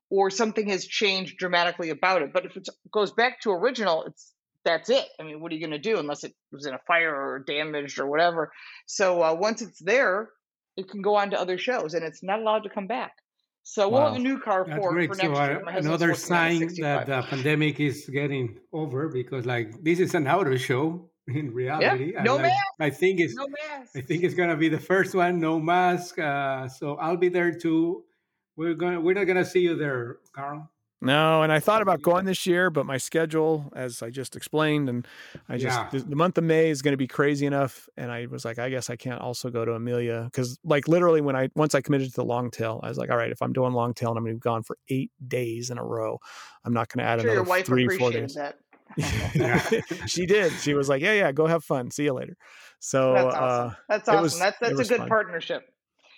or 0.09 0.29
something 0.29 0.69
has 0.69 0.85
changed 0.85 1.37
dramatically 1.37 1.89
about 1.89 2.21
it. 2.21 2.33
But 2.33 2.45
if 2.45 2.55
it 2.55 2.67
goes 2.91 3.11
back 3.11 3.41
to 3.41 3.51
original, 3.51 4.03
it's 4.03 4.33
that's 4.65 4.89
it. 4.89 5.05
I 5.19 5.23
mean, 5.23 5.41
what 5.41 5.51
are 5.51 5.55
you 5.55 5.61
going 5.61 5.71
to 5.71 5.89
do 5.89 5.99
unless 5.99 6.23
it 6.23 6.33
was 6.51 6.65
in 6.65 6.73
a 6.73 6.79
fire 6.87 7.13
or 7.13 7.39
damaged 7.39 7.99
or 7.99 8.05
whatever? 8.05 8.51
So 8.85 9.21
uh, 9.21 9.33
once 9.33 9.61
it's 9.61 9.79
there, 9.79 10.29
it 10.77 10.89
can 10.89 11.01
go 11.01 11.15
on 11.15 11.31
to 11.31 11.39
other 11.39 11.57
shows, 11.57 11.93
and 11.93 12.03
it's 12.03 12.23
not 12.23 12.39
allowed 12.39 12.63
to 12.63 12.69
come 12.69 12.87
back. 12.87 13.13
So 13.63 13.87
we'll 13.87 14.01
have 14.01 14.15
a 14.15 14.19
new 14.19 14.39
car 14.39 14.65
for, 14.65 14.91
for 14.91 14.93
next 14.93 15.19
so 15.19 15.33
year. 15.33 15.63
another 15.67 16.13
sign 16.15 16.67
that 16.81 17.07
the 17.07 17.21
pandemic 17.23 17.79
is 17.79 18.09
getting 18.11 18.59
over 18.73 19.07
because 19.07 19.45
like 19.45 19.81
this 19.81 19.99
is 19.99 20.13
an 20.15 20.27
auto 20.27 20.57
show 20.57 21.09
in 21.27 21.53
reality. 21.53 22.11
Yeah, 22.13 22.23
no 22.23 22.35
like, 22.35 22.43
mask. 22.43 22.55
I 22.79 22.89
think 22.89 23.21
it's 23.21 23.35
no 23.35 23.47
mask. 23.47 23.95
I 23.95 24.01
think 24.01 24.23
it's 24.23 24.35
gonna 24.35 24.57
be 24.57 24.67
the 24.67 24.79
first 24.79 25.15
one, 25.15 25.39
no 25.39 25.59
mask. 25.59 26.19
Uh, 26.19 26.67
so 26.67 26.95
I'll 26.95 27.17
be 27.17 27.29
there 27.29 27.53
too. 27.53 28.03
We're 28.57 28.73
gonna 28.73 28.99
we're 28.99 29.13
not 29.13 29.25
gonna 29.25 29.45
see 29.45 29.61
you 29.61 29.75
there, 29.77 30.17
Karl. 30.35 30.69
No, 31.03 31.43
and 31.43 31.51
I 31.51 31.59
thought 31.59 31.81
about 31.81 32.01
going 32.01 32.23
this 32.23 32.47
year, 32.47 32.69
but 32.69 32.85
my 32.85 32.97
schedule, 32.97 33.71
as 33.75 34.01
I 34.01 34.09
just 34.09 34.37
explained, 34.37 34.87
and 34.87 35.05
I 35.49 35.57
just 35.57 35.77
yeah. 35.77 35.89
the, 35.91 35.99
the, 35.99 36.15
month 36.15 36.37
of 36.37 36.45
May 36.45 36.69
is 36.69 36.81
going 36.81 36.93
to 36.93 36.97
be 36.97 37.07
crazy 37.07 37.45
enough, 37.45 37.89
and 37.97 38.09
I 38.09 38.27
was 38.27 38.45
like, 38.45 38.57
I 38.57 38.69
guess 38.69 38.89
I 38.89 38.95
can't 38.95 39.19
also 39.19 39.49
go 39.49 39.65
to 39.65 39.73
Amelia 39.73 40.23
because, 40.31 40.57
like, 40.63 40.87
literally 40.87 41.19
when 41.19 41.35
I 41.35 41.49
once 41.55 41.75
I 41.75 41.81
committed 41.81 42.07
to 42.09 42.15
the 42.15 42.23
long 42.23 42.49
tail, 42.51 42.79
I 42.83 42.87
was 42.87 42.97
like, 42.97 43.09
all 43.09 43.17
right, 43.17 43.31
if 43.31 43.41
I'm 43.41 43.51
doing 43.51 43.73
long 43.73 43.93
tail 43.93 44.09
and 44.09 44.17
I'm 44.17 44.23
going 44.23 44.35
to 44.35 44.39
be 44.39 44.43
gone 44.43 44.63
for 44.63 44.77
eight 44.87 45.11
days 45.27 45.69
in 45.69 45.77
a 45.77 45.83
row, 45.83 46.19
I'm 46.63 46.73
not 46.73 46.87
going 46.87 47.03
to 47.03 47.09
add 47.09 47.19
sure 47.21 47.41
another 47.41 47.63
three, 47.63 47.97
four 47.97 48.11
days. 48.11 48.35
That. 48.35 48.57
she 50.07 50.25
did. 50.25 50.53
She 50.53 50.73
was 50.73 50.87
like, 50.87 51.01
yeah, 51.01 51.13
yeah, 51.13 51.31
go 51.33 51.47
have 51.47 51.65
fun. 51.65 51.91
See 51.91 52.05
you 52.05 52.13
later. 52.13 52.37
So 52.79 53.13
that's 53.13 53.35
awesome. 53.35 53.67
Uh, 53.67 53.73
that's 53.89 54.09
awesome. 54.09 54.21
Was, 54.21 54.39
that's 54.39 54.59
that's 54.59 54.79
a 54.79 54.85
good 54.85 54.97
fun. 54.99 55.09
partnership. 55.09 55.72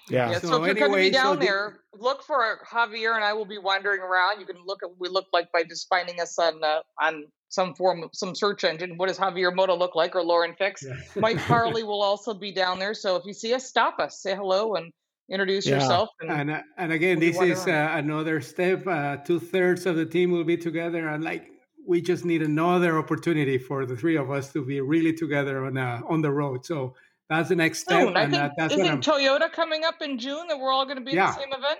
Yeah. 0.09 0.31
yeah 0.31 0.39
so, 0.39 0.47
so, 0.47 0.63
if 0.63 0.77
you're 0.77 0.87
going 0.87 1.03
to 1.03 1.09
be 1.09 1.09
down 1.09 1.39
so 1.39 1.45
there, 1.45 1.79
look 1.97 2.23
for 2.23 2.59
Javier 2.69 3.15
and 3.15 3.23
I 3.23 3.33
will 3.33 3.45
be 3.45 3.57
wandering 3.57 4.01
around. 4.01 4.39
You 4.39 4.45
can 4.45 4.57
look 4.65 4.83
at 4.83 4.89
what 4.89 4.99
we 4.99 5.09
look 5.09 5.25
like 5.33 5.51
by 5.51 5.63
just 5.63 5.87
finding 5.89 6.21
us 6.21 6.37
on 6.37 6.63
uh, 6.63 6.81
on 7.01 7.25
some 7.49 7.73
form 7.73 8.03
of 8.03 8.09
some 8.13 8.35
search 8.35 8.63
engine. 8.63 8.97
What 8.97 9.07
does 9.07 9.17
Javier 9.17 9.53
Mota 9.53 9.73
look 9.73 9.95
like 9.95 10.15
or 10.15 10.23
Lauren 10.23 10.53
Fix? 10.57 10.83
Yeah. 10.83 10.93
Mike 11.15 11.37
Harley 11.37 11.83
will 11.89 12.01
also 12.01 12.33
be 12.33 12.51
down 12.51 12.79
there. 12.79 12.93
So 12.93 13.15
if 13.15 13.23
you 13.25 13.33
see 13.33 13.53
us, 13.53 13.65
stop 13.65 13.99
us, 13.99 14.21
say 14.21 14.35
hello, 14.35 14.75
and 14.75 14.91
introduce 15.29 15.65
yeah. 15.65 15.75
yourself. 15.75 16.09
And, 16.21 16.31
and, 16.31 16.51
uh, 16.51 16.61
and 16.77 16.91
again, 16.91 17.19
we'll 17.19 17.33
this 17.33 17.59
is 17.59 17.67
uh, 17.67 17.91
another 17.93 18.41
step. 18.41 18.85
Uh, 18.85 19.17
Two 19.17 19.39
thirds 19.39 19.85
of 19.85 19.95
the 19.95 20.05
team 20.05 20.31
will 20.31 20.43
be 20.43 20.57
together, 20.57 21.07
and 21.07 21.23
like 21.23 21.49
we 21.87 22.01
just 22.01 22.25
need 22.25 22.41
another 22.41 22.97
opportunity 22.97 23.57
for 23.57 23.85
the 23.85 23.95
three 23.95 24.17
of 24.17 24.31
us 24.31 24.51
to 24.53 24.65
be 24.65 24.81
really 24.81 25.13
together 25.13 25.65
on 25.65 25.77
uh, 25.77 26.01
on 26.07 26.21
the 26.21 26.31
road. 26.31 26.65
So 26.65 26.95
that's 27.29 27.49
the 27.49 27.55
next 27.55 27.79
step. 27.79 28.03
Soon. 28.03 28.17
I 28.17 28.29
think, 28.29 28.53
that, 28.57 28.71
isn't 28.71 29.03
Toyota 29.03 29.51
coming 29.51 29.83
up 29.83 30.01
in 30.01 30.17
June 30.17 30.47
that 30.47 30.59
we're 30.59 30.71
all 30.71 30.85
going 30.85 30.97
to 30.97 31.03
be 31.03 31.11
yeah. 31.11 31.29
at 31.29 31.35
the 31.35 31.41
same 31.41 31.53
event? 31.53 31.79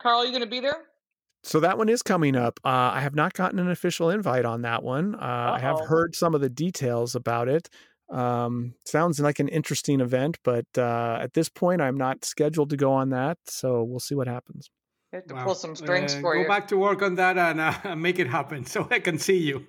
Karl, 0.00 0.20
are 0.20 0.24
you 0.24 0.30
going 0.30 0.42
to 0.42 0.48
be 0.48 0.60
there? 0.60 0.76
So 1.42 1.60
that 1.60 1.78
one 1.78 1.88
is 1.88 2.02
coming 2.02 2.36
up. 2.36 2.60
Uh, 2.64 2.90
I 2.94 3.00
have 3.00 3.14
not 3.14 3.32
gotten 3.32 3.58
an 3.58 3.70
official 3.70 4.10
invite 4.10 4.44
on 4.44 4.62
that 4.62 4.82
one. 4.82 5.14
Uh, 5.14 5.52
I 5.56 5.60
have 5.60 5.80
heard 5.80 6.14
some 6.14 6.34
of 6.34 6.40
the 6.40 6.48
details 6.48 7.14
about 7.14 7.48
it. 7.48 7.68
Um, 8.10 8.74
sounds 8.84 9.20
like 9.20 9.38
an 9.38 9.48
interesting 9.48 10.00
event, 10.00 10.38
but 10.42 10.66
uh, 10.76 11.18
at 11.20 11.34
this 11.34 11.48
point, 11.48 11.80
I'm 11.80 11.96
not 11.96 12.24
scheduled 12.24 12.70
to 12.70 12.76
go 12.76 12.92
on 12.92 13.10
that. 13.10 13.38
So 13.46 13.82
we'll 13.82 14.00
see 14.00 14.14
what 14.14 14.26
happens. 14.26 14.70
You 15.12 15.16
have 15.16 15.26
to 15.28 15.34
wow. 15.34 15.44
pull 15.44 15.54
some 15.54 15.74
strings 15.74 16.14
uh, 16.14 16.20
for 16.20 16.34
go 16.34 16.40
you. 16.40 16.44
Go 16.44 16.48
back 16.50 16.68
to 16.68 16.76
work 16.76 17.02
on 17.02 17.14
that 17.14 17.38
and 17.38 17.60
uh, 17.60 17.96
make 17.96 18.18
it 18.18 18.26
happen 18.26 18.64
so 18.66 18.86
I 18.90 18.98
can 18.98 19.18
see 19.18 19.38
you. 19.38 19.66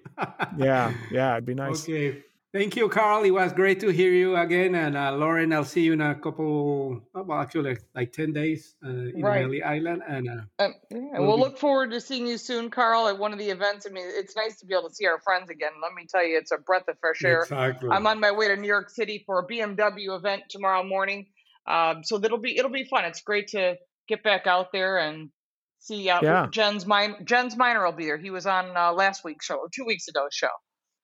yeah, 0.58 0.93
yeah, 1.12 1.34
it'd 1.34 1.45
be 1.45 1.54
nice. 1.54 1.84
Okay. 1.84 2.24
Thank 2.51 2.75
you, 2.75 2.89
Karl. 2.89 3.23
It 3.23 3.31
was 3.31 3.53
great 3.53 3.79
to 3.81 3.89
hear 3.89 4.12
you 4.12 4.35
again. 4.35 4.73
And 4.73 4.97
uh, 4.97 5.13
Lauren, 5.13 5.53
I'll 5.53 5.63
see 5.63 5.81
you 5.81 5.93
in 5.93 6.01
a 6.01 6.15
couple, 6.15 6.99
well, 7.13 7.39
actually, 7.39 7.77
like 7.93 8.12
10 8.12 8.33
days 8.33 8.73
uh, 8.83 8.89
in 8.89 9.21
right. 9.21 9.41
Melly 9.43 9.62
Island. 9.62 10.01
And 10.07 10.27
uh, 10.27 10.63
um, 10.63 10.73
yeah, 10.89 10.97
we'll, 11.19 11.27
we'll 11.27 11.35
be... 11.38 11.43
look 11.43 11.59
forward 11.59 11.91
to 11.91 12.01
seeing 12.01 12.25
you 12.25 12.39
soon, 12.39 12.71
Karl, 12.71 13.07
at 13.07 13.19
one 13.19 13.33
of 13.33 13.39
the 13.39 13.49
events. 13.49 13.85
I 13.88 13.91
mean, 13.91 14.05
it's 14.07 14.35
nice 14.35 14.59
to 14.62 14.65
be 14.65 14.73
able 14.73 14.89
to 14.89 14.95
see 14.95 15.05
our 15.05 15.19
friends 15.19 15.51
again. 15.51 15.73
Let 15.79 15.93
me 15.93 16.07
tell 16.09 16.25
you, 16.25 16.39
it's 16.39 16.51
a 16.51 16.57
breath 16.57 16.88
of 16.88 16.97
fresh 16.99 17.23
air. 17.23 17.43
Exactly. 17.43 17.89
I'm 17.91 18.07
on 18.07 18.19
my 18.19 18.31
way 18.31 18.47
to 18.47 18.55
New 18.55 18.67
York 18.67 18.89
City 18.89 19.21
for 19.27 19.39
a 19.39 19.47
BMW 19.47 20.17
event 20.17 20.43
tomorrow 20.49 20.83
morning. 20.83 21.27
Um, 21.67 22.03
so 22.03 22.17
that'll 22.17 22.39
be 22.39 22.57
it'll 22.57 22.71
be 22.71 22.85
fun. 22.85 23.05
It's 23.05 23.21
great 23.21 23.49
to 23.49 23.75
get 24.07 24.23
back 24.23 24.47
out 24.47 24.71
there 24.71 24.97
and 24.97 25.29
see. 25.77 26.09
Uh, 26.09 26.19
yeah. 26.23 26.47
Jens 26.49 26.88
Mine 26.88 27.25
Jens 27.25 27.55
Miner 27.55 27.85
will 27.85 27.91
be 27.91 28.05
there. 28.05 28.17
He 28.17 28.31
was 28.31 28.47
on 28.47 28.75
uh, 28.75 28.91
last 28.91 29.23
week's 29.23 29.45
show, 29.45 29.57
or 29.57 29.69
two 29.71 29.85
weeks 29.85 30.07
ago's 30.09 30.33
show. 30.33 30.47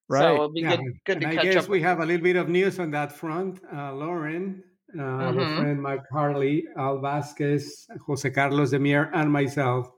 Right. 0.07 0.21
So 0.21 0.33
it'll 0.35 0.49
be 0.49 0.61
yeah. 0.61 0.75
good, 0.75 0.85
good 1.05 1.21
to 1.21 1.27
and 1.27 1.35
catch 1.35 1.45
I 1.45 1.53
guess 1.53 1.63
up. 1.63 1.69
we 1.69 1.81
have 1.81 1.99
a 1.99 2.05
little 2.05 2.23
bit 2.23 2.35
of 2.35 2.47
news 2.47 2.79
on 2.79 2.91
that 2.91 3.11
front. 3.11 3.59
Uh, 3.73 3.93
Lauren, 3.93 4.63
uh, 4.93 5.01
mm-hmm. 5.01 5.39
our 5.39 5.55
friend 5.57 5.81
Mike 5.81 6.03
Harley, 6.11 6.65
Al 6.77 6.99
Vasquez, 6.99 7.87
Jose 8.05 8.29
Carlos 8.29 8.71
Demir, 8.71 9.09
and 9.13 9.31
myself 9.31 9.91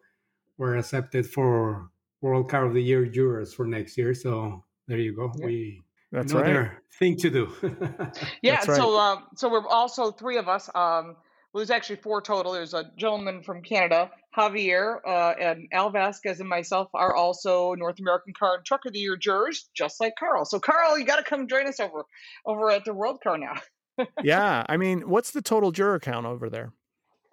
were 0.58 0.78
accepted 0.78 1.26
for 1.26 1.89
World 2.22 2.50
Car 2.50 2.65
of 2.65 2.74
the 2.74 2.82
Year 2.82 3.06
jurors 3.06 3.54
for 3.54 3.65
next 3.65 3.98
year. 3.98 4.13
So 4.13 4.63
there 4.88 4.98
you 4.98 5.15
go. 5.15 5.32
Yeah. 5.38 5.46
We 5.46 5.84
that's 6.12 6.32
another 6.32 6.62
right. 6.62 6.72
thing 6.98 7.17
to 7.17 7.30
do. 7.30 7.54
yeah. 8.41 8.56
Right. 8.56 8.63
So 8.63 8.98
um, 8.98 9.26
so 9.36 9.50
we're 9.50 9.67
also 9.67 10.12
three 10.12 10.38
of 10.38 10.48
us. 10.48 10.70
Um, 10.74 11.17
well, 11.54 11.62
there's 11.62 11.70
actually 11.70 11.98
four 11.98 12.22
total. 12.22 12.54
There's 12.54 12.74
a 12.74 12.91
gentleman 12.98 13.41
from 13.41 13.62
Canada, 13.62 14.12
Javier, 14.38 15.00
uh, 15.06 15.34
and 15.39 15.67
Al 15.71 15.89
Vasquez 15.89 16.39
and 16.39 16.47
myself 16.47 16.89
are 16.93 17.15
also 17.15 17.73
North 17.73 18.00
American 18.00 18.34
Car 18.38 18.58
and 18.58 18.65
Truck 18.65 18.86
of 18.86 18.93
the 18.93 19.00
Year 19.00 19.17
jurors, 19.17 19.69
just 19.76 20.00
like 20.00 20.13
Karl. 20.19 20.45
So, 20.45 20.60
Karl, 20.60 20.97
you 20.97 21.06
got 21.06 21.17
to 21.17 21.23
come 21.23 21.47
join 21.47 21.67
us 21.67 21.80
over 21.80 22.06
over 22.45 22.69
at 22.69 22.86
the 22.86 22.93
World 22.93 23.19
Car 23.23 23.38
now. 23.38 23.56
yeah, 24.23 24.63
I 24.69 24.78
mean, 24.78 25.10
what's 25.10 25.32
the 25.32 25.41
total 25.41 25.71
juror 25.71 26.00
count 26.00 26.26
over 26.26 26.50
there? 26.50 26.71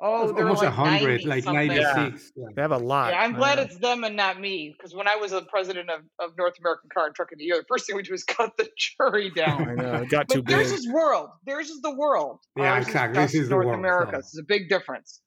Oh, 0.01 0.33
they're 0.33 0.43
almost 0.45 0.63
like 0.63 0.77
100, 0.77 1.25
like 1.25 1.45
96. 1.45 2.33
Yeah. 2.37 2.45
They 2.55 2.63
have 2.63 2.73
a 2.73 2.79
lot. 2.79 3.13
Yeah, 3.13 3.21
I'm 3.21 3.33
glad 3.33 3.59
uh, 3.59 3.63
it's 3.63 3.79
them 3.79 4.03
and 4.03 4.17
not 4.17 4.41
me 4.41 4.75
because 4.77 4.95
when 4.95 5.07
I 5.07 5.17
was 5.17 5.31
the 5.31 5.43
president 5.43 5.89
of, 5.89 6.01
of 6.19 6.37
North 6.37 6.55
American 6.59 6.91
Car 6.93 7.07
and 7.07 7.15
Truck 7.15 7.31
of 7.33 7.39
the 7.39 7.45
Year, 7.45 7.57
the 7.57 7.65
first 7.69 7.87
thing 7.87 7.97
we 7.97 8.03
did 8.03 8.11
was 8.11 8.25
cut 8.25 8.57
the 8.59 8.69
jury 8.99 9.31
down. 9.31 9.69
I 9.69 9.75
know, 9.75 9.95
it 10.03 10.09
got 10.09 10.29
but 10.29 10.35
too 10.35 10.43
big. 10.43 10.57
Theirs 10.57 10.73
is 10.73 10.89
world. 10.89 11.31
Theirs 11.47 11.71
is 11.71 11.81
the 11.81 11.95
world. 11.95 12.41
Yeah, 12.57 12.73
Ours 12.73 12.87
exactly. 12.87 13.23
Is 13.23 13.33
this 13.33 13.43
is 13.43 13.51
North 13.51 13.67
world, 13.67 13.79
America. 13.79 14.13
So. 14.15 14.19
It's 14.19 14.39
a 14.39 14.43
big 14.43 14.69
difference. 14.69 15.21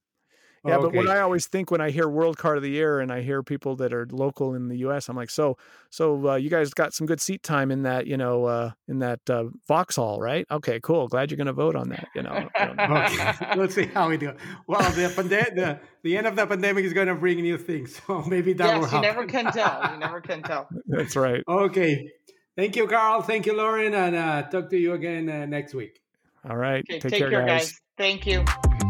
Yeah, 0.65 0.78
okay. 0.78 0.84
but 0.86 0.96
what 0.96 1.08
I 1.08 1.20
always 1.22 1.48
think 1.48 1.72
when 1.72 1.82
I 1.82 1.91
hear 1.91 2.10
World 2.10 2.38
Car 2.38 2.56
of 2.56 2.63
the 2.63 2.70
Year 2.70 3.00
and 3.00 3.12
I 3.12 3.22
hear 3.22 3.43
people 3.43 3.76
that 3.78 3.93
are 3.93 4.08
local 4.12 4.56
in 4.56 4.67
the 4.67 4.78
U.S., 4.78 5.08
I'm 5.08 5.15
like, 5.15 5.30
so, 5.30 5.58
so 5.89 6.32
uh, 6.32 6.36
you 6.36 6.50
guys 6.50 6.74
got 6.74 6.93
some 6.93 7.08
good 7.08 7.22
seat 7.22 7.43
time 7.43 7.72
in 7.72 7.84
that, 7.84 8.08
you 8.08 8.17
know, 8.17 8.46
uh, 8.46 8.72
in 8.88 9.00
that 9.00 9.30
uh, 9.30 9.46
Vauxhall, 9.67 10.20
right? 10.20 10.46
Okay, 10.52 10.80
cool. 10.82 11.08
Glad 11.08 11.32
you're 11.32 11.38
going 11.38 11.48
to 11.48 11.54
vote 11.54 11.76
on 11.76 11.89
that. 11.89 12.08
You 12.15 12.24
know. 12.24 12.50
okay. 12.60 13.34
Let's 13.56 13.76
see 13.76 13.86
how 13.86 14.10
we 14.10 14.17
do. 14.17 14.34
Well, 14.67 14.82
the, 14.91 15.08
pande- 15.10 15.56
the 15.56 15.80
the 16.04 16.17
end 16.17 16.28
of 16.28 16.36
the 16.36 16.48
pandemic 16.48 16.86
is 16.86 16.93
going 16.93 17.08
to 17.08 17.15
bring 17.15 17.41
new 17.41 17.58
things, 17.58 18.00
so 18.08 18.24
maybe 18.24 18.54
that 18.54 18.65
yes, 18.65 18.80
will 18.80 18.86
happen. 18.88 19.04
you 19.04 19.10
never 19.10 19.26
can 19.26 19.52
tell. 19.52 19.91
You 19.91 19.98
never 20.00 20.22
can 20.22 20.41
tell. 20.41 20.70
That's 20.88 21.15
right. 21.15 21.43
Okay. 21.48 22.10
Thank 22.56 22.76
you, 22.76 22.88
Karl. 22.88 23.22
Thank 23.22 23.46
you, 23.46 23.56
Lauren, 23.56 23.93
and 23.93 24.15
uh, 24.15 24.43
talk 24.43 24.70
to 24.72 24.78
you 24.78 24.93
again 24.93 25.30
uh, 25.30 25.46
next 25.46 25.74
week. 25.76 26.02
All 26.50 26.58
right. 26.58 26.84
Okay, 26.89 27.00
take, 27.00 27.12
take 27.12 27.20
care, 27.20 27.30
care 27.30 27.46
guys. 27.46 27.72
guys. 27.72 27.82
Thank 27.98 28.26
you. 28.26 28.87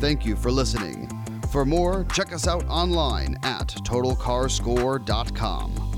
Thank 0.00 0.24
you 0.24 0.34
for 0.34 0.50
listening. 0.50 1.06
For 1.50 1.66
more, 1.66 2.04
check 2.04 2.32
us 2.32 2.48
out 2.48 2.66
online 2.68 3.36
at 3.42 3.68
totalcarscore.com. 3.68 5.89